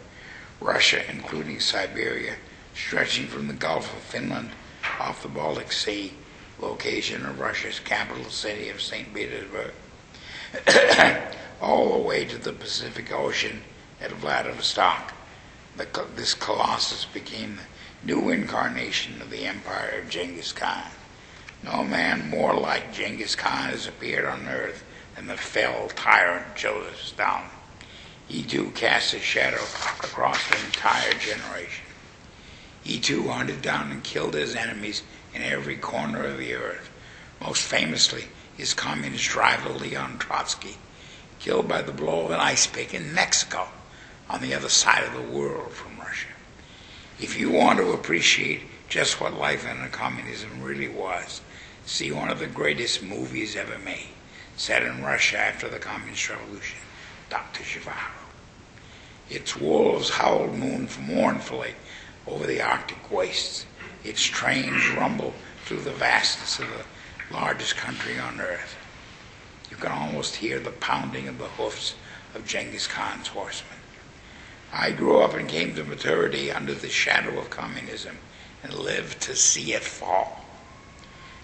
Russia, 0.64 1.02
including 1.12 1.60
Siberia, 1.60 2.36
stretching 2.74 3.28
from 3.28 3.48
the 3.48 3.54
Gulf 3.54 3.94
of 3.94 4.02
Finland 4.02 4.52
off 4.98 5.22
the 5.22 5.28
Baltic 5.28 5.74
Sea, 5.74 6.14
location 6.58 7.26
of 7.26 7.40
Russia's 7.40 7.82
capital 7.82 8.30
city 8.30 8.70
of 8.70 8.82
St. 8.82 9.14
Petersburg, 9.14 9.74
all 11.62 11.92
the 11.92 12.08
way 12.08 12.24
to 12.24 12.38
the 12.38 12.54
Pacific 12.54 13.12
Ocean 13.12 13.62
at 14.00 14.12
Vladivostok. 14.14 15.14
The, 15.76 15.88
this 16.16 16.34
colossus 16.34 17.04
became 17.06 17.58
the 17.58 18.14
new 18.14 18.30
incarnation 18.30 19.22
of 19.22 19.32
the 19.32 19.46
empire 19.46 20.00
of 20.02 20.10
Genghis 20.10 20.54
Khan. 20.54 20.92
No 21.62 21.84
man 21.84 22.30
more 22.30 22.54
like 22.54 22.94
Genghis 22.94 23.36
Khan 23.36 23.70
has 23.70 23.88
appeared 23.88 24.26
on 24.26 24.48
earth 24.48 24.86
than 25.16 25.28
the 25.28 25.36
fell 25.36 25.90
tyrant 25.90 26.56
Joseph 26.56 27.02
Stalin. 27.02 27.50
He 28.34 28.42
too 28.42 28.72
cast 28.72 29.14
a 29.14 29.20
shadow 29.20 29.62
across 30.02 30.48
the 30.50 30.58
entire 30.66 31.14
generation. 31.14 31.86
He 32.84 33.00
too 33.00 33.28
hunted 33.28 33.62
down 33.62 33.92
and 33.92 34.04
killed 34.04 34.34
his 34.34 34.56
enemies 34.56 35.04
in 35.36 35.44
every 35.44 35.78
corner 35.78 36.24
of 36.26 36.40
the 36.40 36.56
earth. 36.56 36.90
Most 37.40 37.62
famously, 37.62 38.30
his 38.58 38.74
communist 38.74 39.36
rival 39.36 39.74
Leon 39.74 40.18
Trotsky, 40.18 40.78
killed 41.38 41.68
by 41.68 41.84
the 41.84 41.92
blow 41.92 42.26
of 42.26 42.32
an 42.32 42.40
ice 42.40 42.66
pick 42.66 42.96
in 42.96 43.14
Mexico 43.14 43.68
on 44.28 44.42
the 44.42 44.56
other 44.56 44.68
side 44.68 45.04
of 45.04 45.14
the 45.14 45.22
world 45.38 45.72
from 45.72 46.00
Russia. 46.00 46.34
If 47.20 47.40
you 47.40 47.52
want 47.52 47.78
to 47.78 47.92
appreciate 47.92 48.62
just 48.90 49.22
what 49.22 49.36
life 49.36 49.64
under 49.68 49.90
communism 49.90 50.64
really 50.64 50.90
was, 50.90 51.42
see 51.86 52.12
one 52.12 52.32
of 52.32 52.40
the 52.40 52.48
greatest 52.48 53.04
movies 53.04 53.56
ever 53.56 53.78
made, 53.78 54.10
set 54.58 54.82
in 54.82 55.04
Russia 55.04 55.38
after 55.38 55.70
the 55.70 55.78
Communist 55.78 56.28
Revolution, 56.32 56.80
Dr. 57.30 57.62
Zhivago. 57.62 58.23
Its 59.30 59.56
wolves 59.56 60.10
howled 60.10 60.58
mournfully 60.58 61.76
over 62.28 62.46
the 62.46 62.62
Arctic 62.62 63.12
wastes. 63.12 63.66
Its 64.04 64.24
trains 64.24 64.90
rumbled 64.90 65.34
through 65.66 65.82
the 65.82 65.92
vastness 65.92 66.60
of 66.60 66.68
the 66.68 67.34
largest 67.34 67.78
country 67.78 68.20
on 68.20 68.42
earth. 68.42 68.76
You 69.72 69.78
can 69.78 69.92
almost 69.92 70.36
hear 70.36 70.60
the 70.60 70.72
pounding 70.72 71.28
of 71.28 71.38
the 71.38 71.48
hoofs 71.48 71.96
of 72.36 72.46
Genghis 72.46 72.88
Khan's 72.88 73.30
horsemen. 73.30 73.80
I 74.72 74.92
grew 74.92 75.22
up 75.22 75.34
and 75.36 75.48
came 75.48 75.76
to 75.76 75.84
maturity 75.84 76.52
under 76.52 76.74
the 76.74 76.90
shadow 76.90 77.40
of 77.40 77.50
communism 77.50 78.18
and 78.64 78.74
lived 78.74 79.22
to 79.22 79.36
see 79.36 79.74
it 79.74 79.84
fall. 79.84 80.44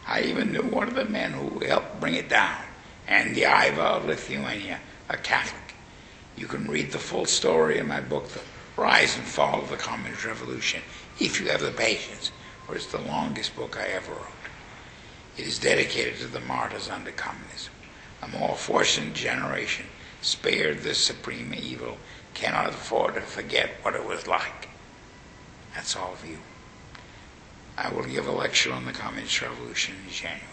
I 0.07 0.21
even 0.24 0.51
knew 0.51 0.63
one 0.63 0.88
of 0.88 0.95
the 0.95 1.05
men 1.05 1.33
who 1.33 1.59
helped 1.59 2.00
bring 2.00 2.15
it 2.15 2.29
down, 2.29 2.63
Andy 3.07 3.41
Iva 3.41 3.81
of 3.81 4.05
Lithuania, 4.05 4.79
a 5.09 5.17
Catholic. 5.17 5.68
You 6.39 6.48
can 6.48 6.67
read 6.67 6.93
the 6.93 7.00
full 7.00 7.25
story 7.25 7.79
in 7.79 7.89
my 7.89 8.00
book, 8.00 8.29
The 8.29 8.39
Rise 8.77 9.17
and 9.17 9.27
Fall 9.27 9.62
of 9.62 9.69
the 9.69 9.75
Communist 9.75 10.24
Revolution, 10.24 10.81
if 11.19 11.38
you 11.38 11.50
have 11.50 11.60
the 11.60 11.72
patience, 11.72 12.31
for 12.65 12.75
it's 12.75 12.86
the 12.86 13.01
longest 13.01 13.58
book 13.58 13.77
I 13.77 13.88
ever 13.88 14.13
wrote. 14.13 14.24
It 15.38 15.46
is 15.46 15.60
dedicated 15.60 16.17
to 16.19 16.27
the 16.27 16.39
martyrs 16.39 16.88
under 16.88 17.12
communism. 17.12 17.74
A 18.22 18.29
more 18.29 18.55
fortunate 18.55 19.15
generation, 19.15 19.86
spared 20.22 20.79
this 20.79 20.98
supreme 20.98 21.53
evil, 21.53 21.98
cannot 22.34 22.69
afford 22.69 23.15
to 23.15 23.22
forget 23.22 23.72
what 23.81 23.96
it 23.96 24.05
was 24.05 24.25
like. 24.25 24.69
That's 25.75 25.98
all 25.98 26.13
of 26.13 26.25
you. 26.25 26.38
I 27.77 27.89
will 27.89 28.05
give 28.05 28.27
a 28.27 28.31
lecture 28.31 28.72
on 28.72 28.86
the 28.86 28.93
Communist 28.93 29.41
Revolution 29.41 29.96
in 30.05 30.10
January. 30.10 30.46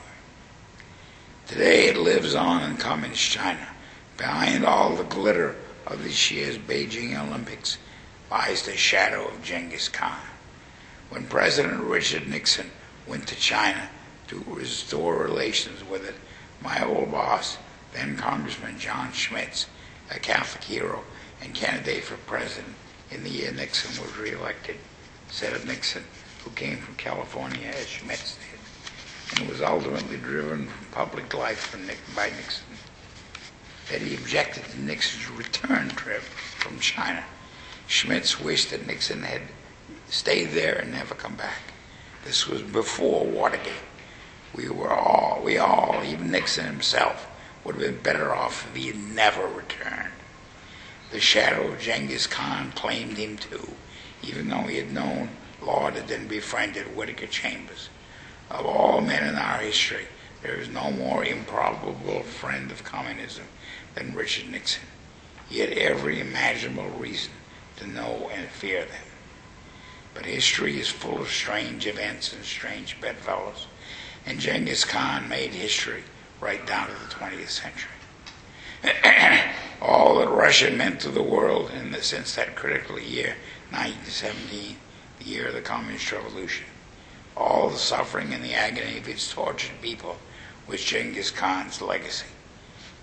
Today 1.47 1.87
it 1.87 1.97
lives 1.97 2.35
on 2.35 2.69
in 2.69 2.77
Communist 2.77 3.31
China. 3.31 3.69
Behind 4.17 4.65
all 4.65 4.97
the 4.97 5.05
glitter 5.05 5.55
of 5.87 6.03
this 6.03 6.31
year's 6.31 6.59
Beijing 6.59 7.17
Olympics 7.19 7.79
lies 8.31 8.63
the 8.63 8.77
shadow 8.77 9.29
of 9.29 9.43
Genghis 9.43 9.89
Khan. 9.89 10.21
When 11.11 11.27
President 11.27 11.81
Richard 11.83 12.27
Nixon 12.29 12.71
went 13.07 13.29
to 13.29 13.37
China 13.37 13.89
to 14.29 14.45
restore 14.49 15.23
relations 15.23 15.85
with 15.85 16.05
it, 16.07 16.17
my 16.61 16.85
old 16.85 17.13
boss, 17.13 17.59
then 17.93 18.17
Congressman 18.17 18.79
John 18.79 19.13
Schmitz, 19.13 19.67
a 20.11 20.19
Catholic 20.19 20.65
hero 20.65 21.05
and 21.41 21.55
candidate 21.55 22.05
for 22.05 22.17
president 22.17 22.75
in 23.11 23.23
the 23.23 23.31
year 23.31 23.53
Nixon 23.53 24.03
was 24.03 24.17
reelected, 24.17 24.77
said 25.31 25.53
of 25.53 25.67
Nixon, 25.67 26.05
who 26.43 26.51
came 26.51 26.79
from 26.79 26.97
California 26.97 27.69
as 27.69 27.87
Schmitz 27.87 28.37
did, 28.37 29.39
and 29.39 29.49
was 29.49 29.63
ultimately 29.63 30.17
driven 30.17 30.67
from 30.67 30.87
public 30.91 31.33
life 31.35 31.73
by 32.17 32.27
Nixon, 32.31 32.67
that 33.91 34.03
he 34.03 34.15
objected 34.17 34.65
to 34.65 34.81
Nixon's 34.81 35.31
return 35.31 35.89
trip 35.91 36.23
from 36.23 36.81
China. 36.81 37.25
Schmitz 37.87 38.41
wished 38.41 38.71
that 38.71 38.87
Nixon 38.87 39.23
had 39.23 39.43
stayed 40.09 40.51
there 40.51 40.77
and 40.77 40.93
never 40.93 41.15
come 41.15 41.37
back. 41.37 41.73
This 42.25 42.49
was 42.49 42.63
before 42.63 43.25
Watergate. 43.25 43.73
We 44.55 44.69
were 44.69 44.93
all, 44.93 45.41
we 45.45 45.59
all, 45.59 46.03
even 46.05 46.31
Nixon 46.31 46.67
himself, 46.67 47.29
would 47.63 47.77
have 47.77 47.85
been 47.85 48.03
better 48.03 48.35
off 48.35 48.67
if 48.69 48.75
he 48.75 48.89
had 48.89 48.97
never 48.97 49.47
returned. 49.47 50.13
The 51.13 51.21
shadow 51.21 51.69
of 51.69 51.81
Genghis 51.81 52.27
Khan 52.27 52.73
claimed 52.73 53.17
him 53.17 53.37
too, 53.37 53.75
even 54.23 54.49
though 54.49 54.63
he 54.63 54.79
had 54.79 54.93
known, 54.93 55.29
lauded, 55.63 56.11
and 56.11 56.29
befriended 56.29 56.97
Whittaker 56.97 57.29
Chambers. 57.29 57.89
Of 58.51 58.67
all 58.67 59.01
men 59.01 59.29
in 59.29 59.37
our 59.37 59.59
history, 59.59 60.07
there 60.43 60.55
is 60.55 60.69
no 60.69 60.91
more 60.91 61.25
improbable 61.25 62.23
friend 62.23 62.73
of 62.73 62.83
communism 62.83 63.47
than 63.97 64.15
Richard 64.15 64.49
Nixon. 64.51 64.85
He 65.49 65.59
had 65.59 65.71
every 65.71 66.21
imaginable 66.21 66.91
reason 66.91 67.33
to 67.79 67.87
know 67.87 68.31
and 68.33 68.49
fear 68.49 68.85
them. 68.85 69.03
But 70.15 70.27
history 70.27 70.79
is 70.79 70.89
full 70.89 71.21
of 71.21 71.29
strange 71.29 71.87
events 71.87 72.33
and 72.33 72.45
strange 72.45 73.01
bedfellows, 73.01 73.67
and 74.25 74.39
Genghis 74.39 74.85
Khan 74.85 75.29
made 75.29 75.51
history 75.51 76.05
right 76.41 76.65
down 76.67 76.89
to 76.89 76.95
the 76.95 77.15
20th 77.15 77.49
century. 77.49 77.91
all 79.81 80.19
that 80.19 80.29
Russia 80.29 80.71
meant 80.71 81.01
to 81.01 81.09
the 81.09 81.23
world 81.23 81.71
in 81.71 81.91
the, 81.91 82.03
since 82.03 82.35
that 82.35 82.55
critical 82.55 82.99
year, 82.99 83.37
1917, 83.71 84.77
the 85.19 85.25
year 85.25 85.49
of 85.49 85.55
the 85.55 85.61
Communist 85.61 86.13
Revolution. 86.13 86.67
All 87.37 87.71
the 87.71 87.79
suffering 87.79 88.33
and 88.33 88.45
the 88.45 88.55
agony 88.55 88.99
of 88.99 89.09
its 89.09 89.31
tortured 89.31 89.81
people 89.81 90.19
was 90.67 90.85
Genghis 90.85 91.31
Khan's 91.31 91.81
legacy. 91.81 92.27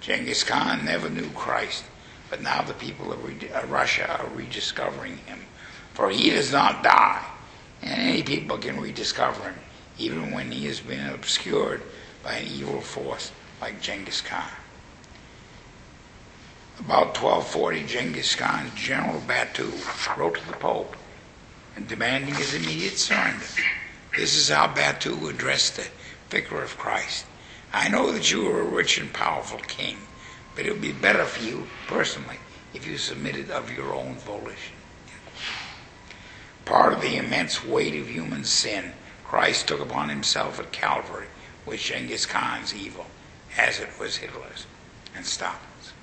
Genghis 0.04 0.44
Khan 0.44 0.84
never 0.84 1.10
knew 1.10 1.30
Christ, 1.30 1.86
but 2.30 2.42
now 2.42 2.62
the 2.62 2.74
people 2.74 3.14
of 3.14 3.24
uh, 3.24 3.66
Russia 3.68 4.20
are 4.20 4.28
rediscovering 4.36 5.16
him. 5.20 5.40
For 5.94 6.10
he 6.10 6.30
does 6.30 6.52
not 6.52 6.84
die, 6.84 7.24
and 7.82 8.02
any 8.02 8.22
people 8.22 8.58
can 8.58 8.82
rediscover 8.82 9.44
him, 9.44 9.56
even 9.98 10.32
when 10.32 10.52
he 10.52 10.66
has 10.66 10.82
been 10.82 11.08
obscured 11.08 11.82
by 12.22 12.34
an 12.34 12.48
evil 12.48 12.82
force 12.82 13.32
like 13.62 13.82
Genghis 13.82 14.20
Khan. 14.20 14.44
About 16.80 17.18
1240, 17.18 17.86
Genghis 17.86 18.36
Khan's 18.36 18.74
general 18.74 19.22
Batu 19.22 19.72
wrote 20.18 20.36
to 20.36 20.48
the 20.48 20.58
Pope 20.58 20.98
and 21.78 21.88
demanding 21.88 22.36
his 22.36 22.54
immediate 22.54 23.00
surrender. 23.00 23.46
This 24.18 24.36
is 24.36 24.50
how 24.50 24.68
Batu 24.68 25.30
addressed 25.30 25.78
the 25.78 25.88
vicar 26.30 26.62
of 26.62 26.78
Christ. 26.78 27.26
I 27.74 27.90
know 27.90 28.12
that 28.12 28.32
you 28.32 28.48
are 28.50 28.62
a 28.62 28.66
rich 28.66 29.00
and 29.00 29.12
powerful 29.12 29.58
king, 29.58 29.98
but 30.56 30.66
it 30.66 30.72
would 30.72 30.82
be 30.82 30.92
better 30.92 31.26
for 31.26 31.44
you 31.44 31.68
personally 31.88 32.38
if 32.74 32.86
you 32.86 32.98
submitted 32.98 33.50
of 33.50 33.76
your 33.76 33.96
own 33.96 34.14
volition. 34.16 34.76
Part 36.66 36.94
of 36.94 37.02
the 37.02 37.18
immense 37.18 37.66
weight 37.66 38.00
of 38.00 38.08
human 38.10 38.44
sin 38.44 38.94
Christ 39.26 39.68
took 39.68 39.80
upon 39.82 40.10
himself 40.10 40.60
at 40.60 40.72
Calvary 40.72 41.26
was 41.66 41.82
Genghis 41.82 42.28
Khan's 42.28 42.76
evil, 42.76 43.08
as 43.58 43.80
it 43.80 43.90
was 44.00 44.18
Hitler's 44.18 44.68
and 45.16 45.26
Stalin's. 45.26 45.94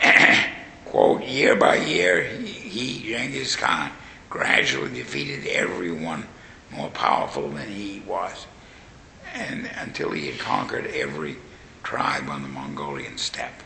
Quote, 0.84 1.24
year 1.24 1.56
by 1.56 1.74
year, 1.74 2.22
he, 2.22 3.02
Genghis 3.02 3.56
Khan, 3.56 3.90
gradually 4.30 4.94
defeated 4.94 5.48
everyone 5.48 6.28
more 6.70 6.90
powerful 6.90 7.48
than 7.48 7.68
he 7.68 8.00
was, 8.06 8.46
and 9.34 9.68
until 9.76 10.12
he 10.12 10.30
had 10.30 10.38
conquered 10.38 10.86
every 10.86 11.36
tribe 11.82 12.30
on 12.30 12.42
the 12.42 12.48
Mongolian 12.48 13.18
steppe. 13.18 13.62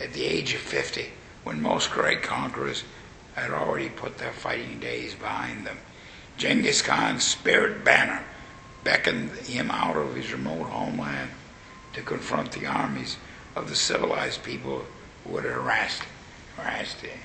At 0.00 0.12
the 0.12 0.24
age 0.24 0.54
of 0.54 0.60
50, 0.60 1.10
when 1.44 1.62
most 1.62 1.90
great 1.90 2.22
conquerors 2.22 2.82
had 3.34 3.50
already 3.50 3.90
put 3.90 4.18
their 4.18 4.32
fighting 4.32 4.80
days 4.80 5.14
behind 5.14 5.66
them, 5.66 5.78
Genghis 6.38 6.82
Khan's 6.82 7.24
spirit 7.24 7.84
banner 7.84 8.24
beckoned 8.82 9.30
him 9.32 9.70
out 9.70 9.96
of 9.96 10.14
his 10.16 10.32
remote 10.32 10.64
homeland 10.64 11.30
to 11.92 12.02
confront 12.02 12.52
the 12.52 12.66
armies 12.66 13.16
of 13.54 13.68
the 13.68 13.76
civilized 13.76 14.42
people 14.42 14.84
who 15.24 15.36
had 15.36 15.44
harassed, 15.44 16.02
harassed 16.56 17.00
him 17.00 17.18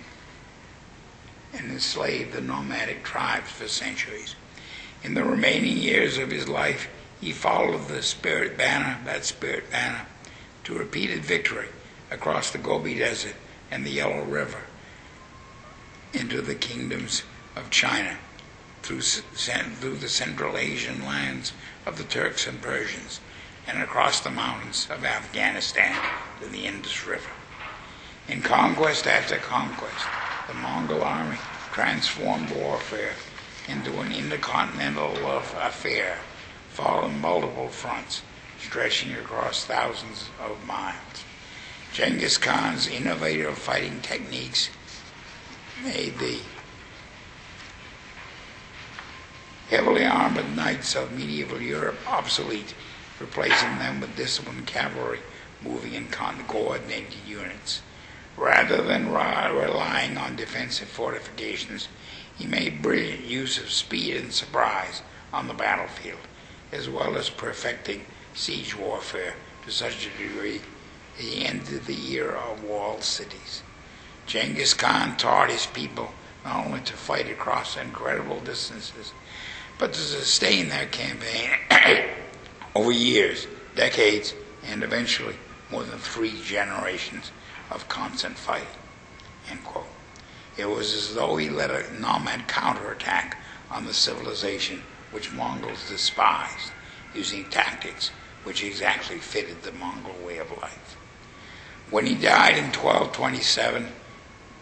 and 1.53 1.71
enslaved 1.71 2.33
the 2.33 2.41
nomadic 2.41 3.03
tribes 3.03 3.51
for 3.51 3.67
centuries. 3.67 4.35
In 5.03 5.13
the 5.13 5.23
remaining 5.23 5.77
years 5.77 6.17
of 6.17 6.31
his 6.31 6.47
life, 6.47 6.87
he 7.21 7.31
followed 7.31 7.87
the 7.87 8.01
spirit 8.01 8.57
banner, 8.57 8.97
that 9.05 9.23
spirit 9.23 9.69
banner, 9.69 10.07
to 10.63 10.73
repeated 10.73 11.23
victory 11.23 11.67
across 12.09 12.49
the 12.49 12.57
Gobi 12.57 12.95
Desert 12.95 13.35
and 13.69 13.85
the 13.85 13.91
Yellow 13.91 14.23
River 14.23 14.63
into 16.13 16.41
the 16.41 16.55
kingdoms 16.55 17.23
of 17.55 17.69
China 17.69 18.17
through, 18.81 19.01
through 19.01 19.97
the 19.97 20.09
Central 20.09 20.57
Asian 20.57 21.05
lands 21.05 21.53
of 21.85 21.97
the 21.97 22.03
Turks 22.03 22.47
and 22.47 22.59
Persians 22.59 23.19
and 23.67 23.81
across 23.83 24.19
the 24.19 24.31
mountains 24.31 24.87
of 24.89 25.05
Afghanistan 25.05 25.95
to 26.41 26.47
the 26.47 26.65
Indus 26.65 27.05
River. 27.05 27.29
In 28.27 28.41
conquest 28.41 29.05
after 29.05 29.37
conquest, 29.37 30.05
the 30.47 30.55
Mongol 30.55 31.03
army 31.03 31.37
transformed 31.71 32.49
warfare 32.51 33.13
into 33.67 33.99
an 33.99 34.11
intercontinental 34.11 35.13
love 35.21 35.55
affair 35.59 36.17
following 36.73 37.19
multiple 37.19 37.67
fronts 37.67 38.21
stretching 38.59 39.13
across 39.13 39.65
thousands 39.65 40.29
of 40.39 40.65
miles. 40.65 41.25
Genghis 41.93 42.37
Khan's 42.37 42.87
innovative 42.87 43.57
fighting 43.57 43.99
techniques 44.01 44.69
made 45.83 46.17
the 46.19 46.39
heavily 49.69 50.05
armored 50.05 50.55
knights 50.55 50.95
of 50.95 51.11
medieval 51.11 51.61
Europe 51.61 51.97
obsolete, 52.07 52.73
replacing 53.19 53.77
them 53.77 53.99
with 53.99 54.15
disciplined 54.15 54.67
cavalry 54.67 55.19
moving 55.61 55.93
in 55.93 56.07
coordinated 56.07 57.13
units. 57.27 57.81
Rather 58.37 58.81
than 58.81 59.11
relying 59.11 60.17
on 60.17 60.35
defensive 60.35 60.87
fortifications, 60.87 61.87
he 62.37 62.47
made 62.47 62.81
brilliant 62.81 63.25
use 63.25 63.57
of 63.57 63.69
speed 63.69 64.15
and 64.15 64.33
surprise 64.33 65.01
on 65.33 65.47
the 65.47 65.53
battlefield, 65.53 66.19
as 66.71 66.89
well 66.89 67.17
as 67.17 67.29
perfecting 67.29 68.05
siege 68.33 68.75
warfare 68.75 69.33
to 69.65 69.71
such 69.71 70.05
a 70.05 70.17
degree 70.17 70.57
that 71.17 71.23
he 71.23 71.45
ended 71.45 71.85
the 71.85 72.13
era 72.13 72.39
of 72.51 72.63
walled 72.63 73.03
cities. 73.03 73.63
Genghis 74.25 74.73
Khan 74.73 75.17
taught 75.17 75.49
his 75.49 75.65
people 75.65 76.11
not 76.45 76.65
only 76.65 76.81
to 76.81 76.93
fight 76.93 77.29
across 77.29 77.77
incredible 77.77 78.39
distances, 78.39 79.13
but 79.77 79.93
to 79.93 79.99
sustain 79.99 80.69
their 80.69 80.87
campaign 80.87 81.51
over 82.75 82.91
years, 82.91 83.47
decades, 83.75 84.33
and 84.67 84.83
eventually 84.83 85.35
more 85.69 85.83
than 85.83 85.99
three 85.99 86.41
generations 86.43 87.31
of 87.69 87.87
constant 87.87 88.37
fighting. 88.37 88.67
It 90.57 90.69
was 90.69 90.93
as 90.93 91.15
though 91.15 91.37
he 91.37 91.49
led 91.49 91.71
a 91.71 91.91
nomad 91.99 92.47
counterattack 92.47 93.37
on 93.71 93.85
the 93.85 93.93
civilization 93.95 94.83
which 95.11 95.31
Mongols 95.31 95.87
despised, 95.89 96.71
using 97.13 97.45
tactics 97.49 98.11
which 98.43 98.63
exactly 98.63 99.17
fitted 99.17 99.61
the 99.61 99.71
Mongol 99.73 100.15
way 100.25 100.37
of 100.37 100.51
life. 100.57 100.97
When 101.89 102.05
he 102.05 102.15
died 102.15 102.57
in 102.57 102.71
1227, 102.71 103.87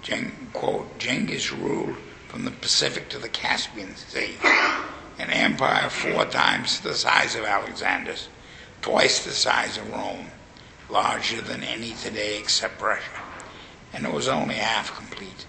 Geng, 0.04 0.32
quote, 0.54 0.98
Genghis 0.98 1.52
ruled 1.52 1.96
from 2.28 2.46
the 2.46 2.52
Pacific 2.52 3.10
to 3.10 3.20
the 3.20 3.30
Caspian 3.30 3.96
Sea, 3.96 4.36
an 5.20 5.30
empire 5.30 5.90
four 5.90 6.26
times 6.26 6.80
the 6.80 6.94
size 6.94 7.36
of 7.36 7.46
Alexander's, 7.46 8.30
twice 8.82 9.24
the 9.24 9.32
size 9.32 9.78
of 9.78 9.92
Rome, 9.92 10.28
larger 10.90 11.42
than 11.42 11.64
any 11.64 11.92
today 11.94 12.40
except 12.40 12.82
Russia, 12.82 13.22
and 13.94 14.06
it 14.06 14.14
was 14.14 14.28
only 14.28 14.56
half 14.56 14.96
complete. 14.96 15.46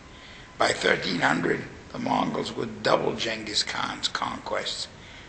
By 0.58 0.68
1300, 0.68 1.62
the 1.92 1.98
Mongols 1.98 2.52
would 2.52 2.82
double 2.82 3.14
Genghis 3.14 3.62
Khan's 3.62 4.08
conquests, 4.08 4.88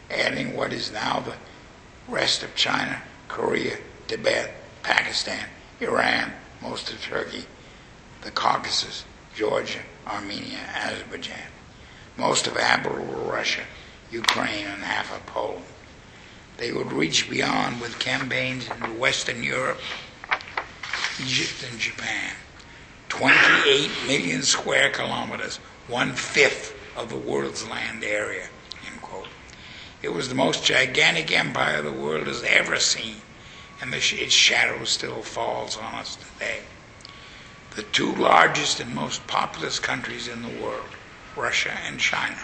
adding 0.10 0.56
what 0.56 0.74
is 0.74 0.92
now 0.92 1.20
the 1.20 1.36
rest 2.08 2.44
of 2.44 2.56
China, 2.56 3.02
Korea, 3.28 3.78
Tibet, 4.08 4.54
Pakistan, 4.84 5.46
Iran, 5.80 6.34
most 6.62 6.92
of 6.92 7.02
Turkey, 7.02 7.46
the 8.22 8.32
Caucasus, 8.32 9.06
Georgia, 9.36 9.80
Armenia, 10.06 10.60
Azerbaijan, 10.76 11.52
most 12.18 12.46
of 12.48 12.58
habitable 12.58 13.06
Russia, 13.24 13.64
Ukraine, 14.12 14.68
and 14.68 14.84
half 14.84 15.16
of 15.16 15.26
Poland. 15.26 15.66
They 16.58 16.72
would 16.72 16.92
reach 16.92 17.30
beyond 17.30 17.82
with 17.82 17.98
campaigns 17.98 18.70
into 18.70 18.92
Western 19.00 19.42
Europe, 19.42 19.80
Egypt, 21.20 21.66
and 21.70 21.80
Japan. 21.80 22.34
28 23.10 23.90
million 24.08 24.42
square 24.42 24.90
kilometers, 24.92 25.60
one 25.88 26.14
fifth 26.14 26.76
of 26.96 27.10
the 27.10 27.18
world's 27.18 27.68
land 27.68 28.04
area. 28.04 28.48
End 28.86 29.02
quote. 29.02 29.28
It 30.02 30.10
was 30.10 30.30
the 30.30 30.36
most 30.36 30.64
gigantic 30.64 31.32
empire 31.32 31.82
the 31.82 31.92
world 31.92 32.28
has 32.28 32.44
ever 32.44 32.80
seen, 32.80 33.18
and 33.82 33.92
the, 33.92 33.98
its 33.98 34.34
shadow 34.34 34.84
still 34.84 35.22
falls 35.22 35.78
on 35.78 35.96
us 35.96 36.16
today. 36.16 36.60
The 37.76 37.84
two 37.84 38.14
largest 38.16 38.80
and 38.80 38.94
most 38.94 39.26
populous 39.28 39.80
countries 39.80 40.28
in 40.28 40.42
the 40.42 40.62
world, 40.62 40.90
Russia 41.36 41.78
and 41.88 42.00
China, 42.00 42.40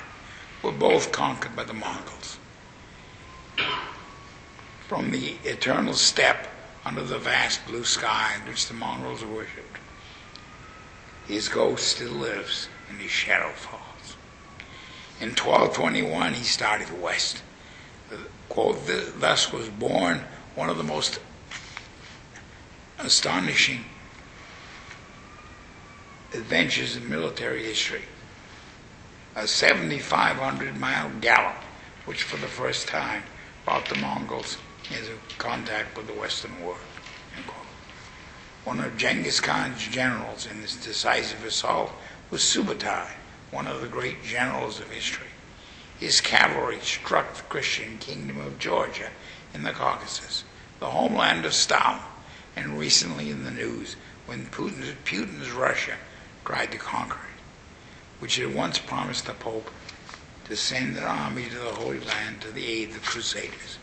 were 0.63 0.71
both 0.71 1.11
conquered 1.11 1.55
by 1.55 1.63
the 1.63 1.73
Mongols. 1.73 2.37
From 4.87 5.11
the 5.11 5.35
eternal 5.43 5.93
steppe 5.93 6.47
under 6.85 7.03
the 7.03 7.19
vast 7.19 7.65
blue 7.67 7.83
sky 7.83 8.35
in 8.39 8.47
which 8.47 8.67
the 8.67 8.73
Mongols 8.73 9.25
worshipped, 9.25 9.77
his 11.27 11.49
ghost 11.49 11.87
still 11.87 12.13
lives 12.13 12.69
and 12.89 12.99
his 12.99 13.11
shadow 13.11 13.49
falls. 13.51 14.15
In 15.19 15.29
1221, 15.29 16.33
he 16.33 16.43
started 16.43 17.01
west. 17.01 17.41
Quote, 18.49 18.79
thus 19.19 19.51
was 19.51 19.69
born 19.69 20.21
one 20.55 20.69
of 20.69 20.77
the 20.77 20.83
most 20.83 21.19
astonishing 22.99 23.83
adventures 26.33 26.95
in 26.95 27.09
military 27.09 27.63
history 27.63 28.03
a 29.37 29.47
7,500 29.47 30.79
mile 30.79 31.11
gallop, 31.21 31.57
which 32.05 32.23
for 32.23 32.37
the 32.37 32.47
first 32.47 32.87
time 32.87 33.21
brought 33.65 33.87
the 33.87 33.95
Mongols 33.95 34.57
into 34.89 35.13
contact 35.37 35.95
with 35.95 36.07
the 36.07 36.13
Western 36.13 36.59
world. 36.63 36.79
One 38.63 38.79
of 38.79 38.97
Genghis 38.97 39.39
Khan's 39.39 39.87
generals 39.87 40.47
in 40.47 40.59
this 40.59 40.75
decisive 40.75 41.45
assault 41.45 41.91
was 42.29 42.41
Subutai, 42.41 43.11
one 43.51 43.67
of 43.67 43.81
the 43.81 43.87
great 43.87 44.23
generals 44.23 44.79
of 44.79 44.91
history. 44.91 45.27
his 45.99 46.21
cavalry 46.21 46.79
struck 46.81 47.33
the 47.33 47.41
Christian 47.43 47.97
kingdom 47.97 48.39
of 48.39 48.59
Georgia 48.59 49.09
in 49.53 49.63
the 49.63 49.71
Caucasus, 49.71 50.43
the 50.79 50.91
homeland 50.91 51.45
of 51.45 51.53
Stalin, 51.53 52.01
and 52.55 52.77
recently 52.77 53.29
in 53.29 53.43
the 53.43 53.51
news 53.51 53.95
when 54.25 54.45
Putin's, 54.47 54.93
Putin's 55.05 55.51
Russia 55.51 55.95
tried 56.45 56.71
to 56.71 56.77
conquer 56.77 57.15
it, 57.15 57.41
which 58.19 58.35
had 58.35 58.53
once 58.53 58.77
promised 58.77 59.25
the 59.25 59.33
Pope 59.33 59.71
to 60.45 60.55
send 60.55 60.97
an 60.97 61.03
army 61.03 61.45
to 61.49 61.55
the 61.55 61.73
Holy 61.75 61.99
Land 61.99 62.41
to 62.41 62.51
the 62.51 62.65
aid 62.65 62.89
of 62.89 62.95
the 62.95 63.01
Crusaders. 63.01 63.79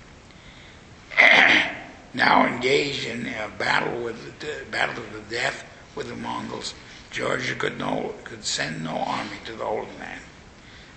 now 2.14 2.46
engaged 2.46 3.06
in 3.06 3.26
a 3.26 3.48
battle 3.58 4.02
with 4.02 4.38
the 4.40 4.64
battle 4.70 5.02
of 5.02 5.12
the 5.12 5.34
death 5.34 5.64
with 5.94 6.08
the 6.08 6.16
Mongols, 6.16 6.74
Georgia 7.14 7.54
could 7.54 7.78
no 7.78 8.12
could 8.24 8.44
send 8.44 8.82
no 8.82 8.96
army 8.96 9.38
to 9.44 9.52
the 9.52 9.64
Holy 9.64 9.86
Land. 10.00 10.20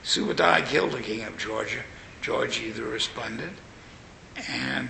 Subutai 0.03 0.65
killed 0.65 0.93
the 0.93 1.01
king 1.01 1.23
of 1.23 1.37
Georgia, 1.37 1.83
George 2.23 2.59
the 2.73 2.81
Resplendent, 2.81 3.55
and 4.49 4.89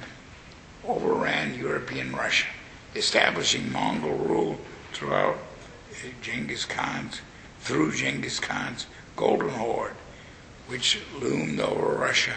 overran 0.87 1.53
European 1.53 2.15
Russia, 2.15 2.47
establishing 2.95 3.69
Mongol 3.73 4.15
rule 4.15 4.57
throughout 4.93 5.37
Genghis 6.21 6.63
Khan's 6.63 7.19
through 7.59 7.91
Genghis 7.91 8.39
Khan's 8.39 8.87
Golden 9.17 9.49
Horde, 9.49 9.97
which 10.67 11.01
loomed 11.19 11.59
over 11.59 11.87
Russia, 11.87 12.35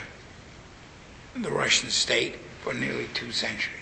the 1.37 1.53
Russian 1.53 1.91
state, 1.91 2.39
for 2.61 2.75
nearly 2.75 3.07
two 3.15 3.31
centuries. 3.31 3.80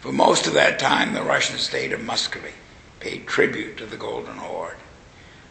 For 0.00 0.12
most 0.12 0.46
of 0.46 0.54
that 0.54 0.78
time, 0.78 1.12
the 1.12 1.22
Russian 1.22 1.58
state 1.58 1.92
of 1.92 2.02
Muscovy 2.02 2.54
paid 3.00 3.26
tribute 3.26 3.76
to 3.76 3.84
the 3.84 3.98
Golden 3.98 4.38
Horde. 4.38 4.78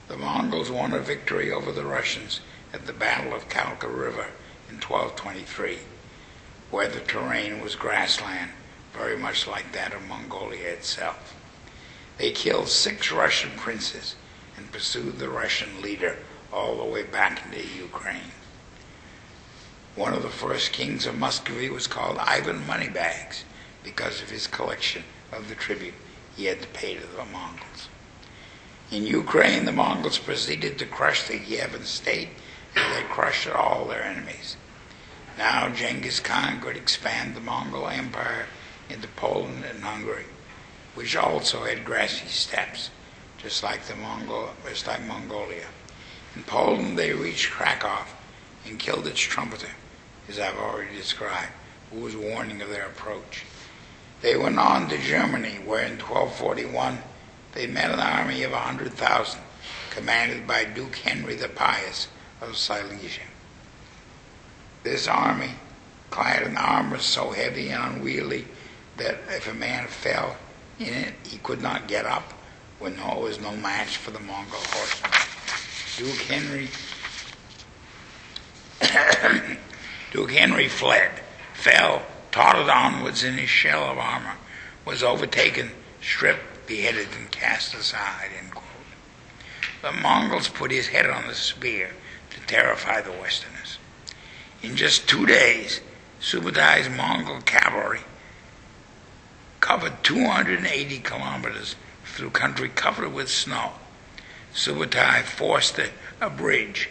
The 0.07 0.17
Mongols 0.17 0.71
won 0.71 0.91
a 0.91 0.97
victory 0.97 1.51
over 1.51 1.71
the 1.71 1.85
Russians 1.85 2.39
at 2.73 2.87
the 2.87 2.93
Battle 2.93 3.35
of 3.35 3.47
Kalka 3.47 3.87
River 3.87 4.25
in 4.67 4.81
1223, 4.81 5.77
where 6.71 6.87
the 6.87 6.99
terrain 6.99 7.61
was 7.61 7.75
grassland, 7.75 8.49
very 8.91 9.15
much 9.15 9.45
like 9.45 9.71
that 9.73 9.93
of 9.93 10.07
Mongolia 10.07 10.69
itself. 10.69 11.35
They 12.17 12.31
killed 12.31 12.69
six 12.69 13.11
Russian 13.11 13.51
princes 13.51 14.15
and 14.57 14.71
pursued 14.71 15.19
the 15.19 15.29
Russian 15.29 15.79
leader 15.83 16.17
all 16.51 16.75
the 16.75 16.91
way 16.91 17.03
back 17.03 17.45
into 17.45 17.67
Ukraine. 17.77 18.31
One 19.95 20.15
of 20.15 20.23
the 20.23 20.29
first 20.29 20.71
kings 20.71 21.05
of 21.05 21.19
Muscovy 21.19 21.69
was 21.69 21.85
called 21.85 22.17
Ivan 22.17 22.65
Moneybags 22.65 23.43
because 23.83 24.21
of 24.21 24.29
his 24.29 24.47
collection 24.47 25.03
of 25.31 25.49
the 25.49 25.55
tribute 25.55 25.93
he 26.35 26.45
had 26.45 26.61
to 26.61 26.67
pay 26.69 26.95
to 26.95 27.01
the 27.01 27.25
Mongols. 27.25 27.89
In 28.91 29.05
Ukraine, 29.05 29.65
the 29.65 29.71
Mongols 29.71 30.17
proceeded 30.17 30.79
to 30.79 30.85
crush 30.85 31.27
the 31.27 31.39
Kievan 31.39 31.83
state 31.85 32.29
as 32.75 32.95
they 32.95 33.03
crushed 33.03 33.47
all 33.47 33.85
their 33.85 34.03
enemies. 34.03 34.57
Now 35.37 35.69
Genghis 35.69 36.19
Khan 36.19 36.59
could 36.59 36.75
expand 36.75 37.35
the 37.35 37.39
Mongol 37.39 37.87
Empire 37.87 38.47
into 38.89 39.07
Poland 39.07 39.63
and 39.63 39.83
Hungary, 39.83 40.25
which 40.95 41.15
also 41.15 41.63
had 41.63 41.85
grassy 41.85 42.27
steppes, 42.27 42.89
just 43.37 43.63
like 43.63 43.83
the 43.83 43.95
Mongol, 43.95 44.49
just 44.67 44.87
like 44.87 45.05
Mongolia. 45.05 45.67
In 46.35 46.43
Poland, 46.43 46.97
they 46.97 47.13
reached 47.13 47.51
Krakow 47.51 48.05
and 48.65 48.79
killed 48.79 49.07
its 49.07 49.19
trumpeter, 49.19 49.71
as 50.27 50.39
I've 50.39 50.57
already 50.57 50.95
described, 50.95 51.53
who 51.91 51.99
was 51.99 52.15
warning 52.15 52.61
of 52.61 52.69
their 52.69 52.87
approach. 52.87 53.45
They 54.21 54.35
went 54.35 54.59
on 54.59 54.89
to 54.89 54.97
Germany, 54.97 55.59
where 55.65 55.85
in 55.85 55.97
1241 55.97 56.99
they 57.53 57.67
met 57.67 57.91
an 57.91 57.99
army 57.99 58.43
of 58.43 58.51
100,000, 58.51 59.39
commanded 59.91 60.45
by 60.45 60.65
Duke 60.65 60.95
Henry 60.97 61.35
the 61.35 61.47
Pious 61.47 62.07
of 62.41 62.57
Silesia. 62.57 63.23
This 64.83 65.07
army, 65.07 65.51
clad 66.09 66.43
in 66.43 66.57
armor 66.57 66.99
so 66.99 67.31
heavy 67.31 67.69
and 67.69 67.95
unwieldy 67.95 68.45
that 68.97 69.19
if 69.29 69.49
a 69.49 69.53
man 69.53 69.87
fell 69.87 70.35
in 70.79 70.93
it, 70.93 71.13
he 71.23 71.37
could 71.37 71.61
not 71.61 71.87
get 71.87 72.05
up, 72.05 72.33
when 72.79 72.95
there 72.95 73.15
was 73.15 73.39
no 73.39 73.55
match 73.57 73.97
for 73.97 74.11
the 74.11 74.19
Mongol 74.19 74.59
horsemen. 74.59 75.11
Duke 75.97 76.21
Henry 76.27 76.69
Duke 80.11 80.31
Henry 80.31 80.67
fled, 80.69 81.11
fell, 81.53 82.01
tottered 82.31 82.69
onwards 82.69 83.23
in 83.23 83.37
his 83.37 83.49
shell 83.49 83.91
of 83.91 83.97
armor, 83.97 84.35
was 84.85 85.03
overtaken, 85.03 85.71
stripped, 86.01 86.67
beheaded, 86.67 87.07
and 87.17 87.31
cast 87.31 87.73
aside. 87.73 88.29
The 89.81 89.91
Mongols 89.93 90.49
put 90.49 90.71
his 90.71 90.87
head 90.87 91.09
on 91.09 91.27
the 91.27 91.33
spear 91.33 91.91
to 92.31 92.39
terrify 92.41 92.99
the 92.99 93.11
Westerners. 93.13 93.77
In 94.61 94.75
just 94.75 95.07
two 95.07 95.25
days, 95.25 95.79
Subutai's 96.19 96.89
Mongol 96.89 97.41
cavalry 97.41 98.01
covered 99.61 100.03
280 100.03 100.99
kilometers 100.99 101.75
through 102.03 102.31
country 102.31 102.67
covered 102.67 103.13
with 103.13 103.29
snow. 103.29 103.71
Subutai 104.53 105.23
forced 105.23 105.79
a, 105.79 105.91
a 106.19 106.29
bridge 106.29 106.89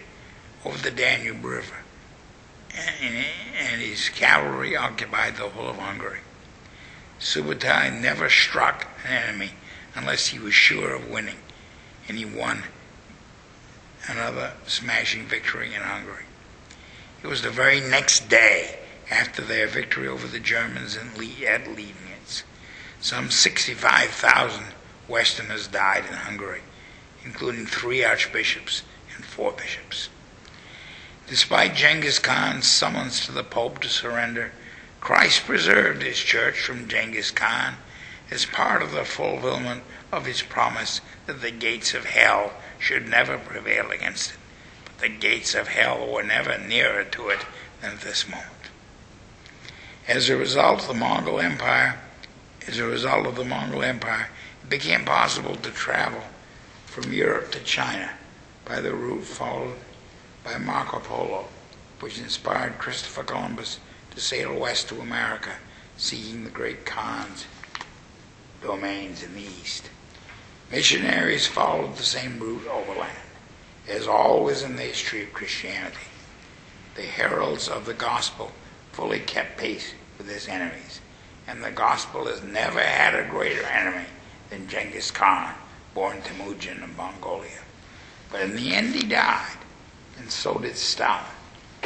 over 0.65 0.79
the 0.79 0.91
Danube 0.91 1.45
River, 1.45 1.78
and, 3.01 3.81
his 3.81 4.09
cavalry 4.09 4.77
occupied 4.77 5.37
the 5.37 5.49
whole 5.49 5.69
of 5.69 5.77
Hungary. 5.77 6.21
Subutai 7.21 7.91
never 8.01 8.29
struck 8.29 8.87
an 9.05 9.13
enemy 9.13 9.53
unless 9.95 10.29
he 10.29 10.39
was 10.39 10.55
sure 10.55 10.95
of 10.95 11.11
winning, 11.11 11.39
and 12.09 12.17
he 12.17 12.25
won 12.25 12.65
another 14.09 14.53
smashing 14.67 15.27
victory 15.27 15.75
in 15.75 15.83
Hungary. 15.83 16.25
It 17.23 17.27
was 17.27 17.43
the 17.43 17.51
very 17.51 17.81
next 17.81 18.29
day 18.29 18.79
after 19.11 19.43
their 19.43 19.67
victory 19.67 20.07
over 20.07 20.27
the 20.27 20.39
Germans 20.39 20.97
at 20.97 21.15
Liegnitz. 21.17 22.43
Some 23.01 23.31
65,000 23.31 24.65
Westerners 25.09 25.67
died 25.67 26.05
in 26.07 26.15
Hungary, 26.15 26.61
including 27.25 27.67
three 27.67 28.05
archbishops 28.05 28.83
and 29.17 29.25
four 29.25 29.53
bishops. 29.53 30.09
Despite 31.29 31.75
Genghis 31.75 32.19
Khan's 32.19 32.67
summons 32.67 33.27
to 33.27 33.33
the 33.33 33.45
Pope 33.45 33.81
to 33.81 33.89
surrender, 33.91 34.53
Christ 34.99 35.45
preserved 35.45 36.01
his 36.01 36.19
church 36.19 36.59
from 36.59 36.89
Genghis 36.89 37.31
Khan 37.31 37.77
as 38.31 38.47
part 38.47 38.81
of 38.81 38.93
the 38.93 39.05
fulfillment 39.05 39.83
of 40.11 40.25
his 40.25 40.41
promise 40.41 41.03
that 41.27 41.43
the 41.43 41.51
gates 41.51 41.93
of 41.93 42.07
hell 42.07 42.55
should 42.79 43.09
never 43.09 43.37
prevail 43.37 43.91
against 43.91 44.31
it. 44.31 44.37
But 44.87 45.01
the 45.01 45.09
gates 45.11 45.55
of 45.55 45.69
hell 45.69 46.11
were 46.11 46.23
never 46.23 46.57
nearer 46.57 47.05
to 47.05 47.29
it 47.29 47.45
than 47.83 47.93
at 47.93 48.01
this 48.01 48.27
moment. 48.27 48.49
As 50.07 50.31
a 50.31 50.37
result, 50.37 50.81
of 50.81 50.89
the 50.89 50.95
Mongol 50.95 51.41
Empire, 51.41 52.01
as 52.67 52.79
a 52.79 52.87
result 52.87 53.27
of 53.27 53.37
the 53.37 53.45
Mongol 53.45 53.83
Empire, 53.83 54.31
it 54.63 54.71
became 54.71 55.05
possible 55.05 55.57
to 55.57 55.71
travel 55.71 56.23
from 56.87 57.13
Europe 57.13 57.53
to 57.53 57.61
China 57.61 58.13
by 58.65 58.81
the 58.81 58.95
route 58.95 59.25
followed 59.25 59.77
by 60.45 60.59
Marco 60.59 61.01
Polo, 61.01 61.47
which 62.01 62.19
inspired 62.19 62.79
Christopher 62.79 63.25
Columbus 63.25 63.81
to 64.11 64.21
sail 64.21 64.59
west 64.59 64.89
to 64.89 65.01
America, 65.01 65.53
seeking 65.97 66.45
the 66.45 66.51
great 66.51 66.87
Khan's 66.87 67.47
domains 68.63 69.23
in 69.23 69.35
the 69.35 69.43
east. 69.43 69.91
Missionaries 70.71 71.47
followed 71.47 71.97
the 71.97 72.03
same 72.03 72.39
route 72.39 72.67
overland. 72.67 73.17
As 73.89 74.07
always 74.07 74.63
in 74.63 74.77
the 74.77 74.83
history 74.83 75.23
of 75.23 75.33
Christianity, 75.33 75.97
the 76.95 77.03
heralds 77.03 77.69
of 77.69 77.87
the 77.87 77.95
gospel 77.95 78.53
fully 78.93 79.21
kept 79.21 79.57
pace 79.57 79.95
with 80.19 80.29
his 80.29 80.49
enemies, 80.49 81.01
and 81.47 81.63
the 81.63 81.71
gospel 81.71 82.27
has 82.27 82.43
never 82.43 82.81
had 82.81 83.15
a 83.15 83.29
greater 83.31 83.65
enemy 83.65 84.07
than 84.51 84.69
Genghis 84.69 85.11
Khan, 85.11 85.55
born 85.95 86.21
Temujin 86.21 86.83
of 86.83 86.97
Mongolia. 86.97 87.63
But 88.31 88.43
in 88.43 88.57
the 88.57 88.75
end, 88.75 88.95
he 88.95 89.07
died, 89.07 89.57
and 90.19 90.31
so 90.31 90.59
did 90.59 90.77
Stalin. 90.77 91.25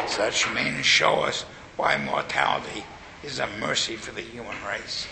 Such 0.07 0.53
men 0.53 0.83
show 0.83 1.21
us 1.21 1.43
why 1.77 1.97
mortality 1.97 2.85
is 3.23 3.39
a 3.39 3.47
mercy 3.47 3.97
for 3.97 4.13
the 4.13 4.21
human 4.21 4.57
race. 4.67 5.07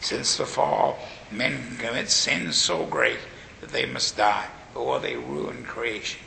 Since 0.00 0.36
the 0.36 0.46
fall, 0.46 0.98
men 1.30 1.76
commit 1.78 2.10
sins 2.10 2.56
so 2.56 2.84
great 2.84 3.20
that 3.60 3.70
they 3.70 3.86
must 3.86 4.16
die, 4.16 4.48
or 4.74 5.00
they 5.00 5.16
ruin 5.16 5.64
creation. 5.64 6.20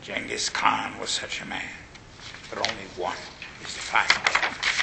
Genghis 0.00 0.48
Khan 0.48 0.98
was 0.98 1.10
such 1.10 1.42
a 1.42 1.46
man, 1.46 1.70
but 2.48 2.58
only 2.58 2.86
one 2.96 3.18
is 3.62 3.74
the 3.74 3.80
final. 3.80 4.79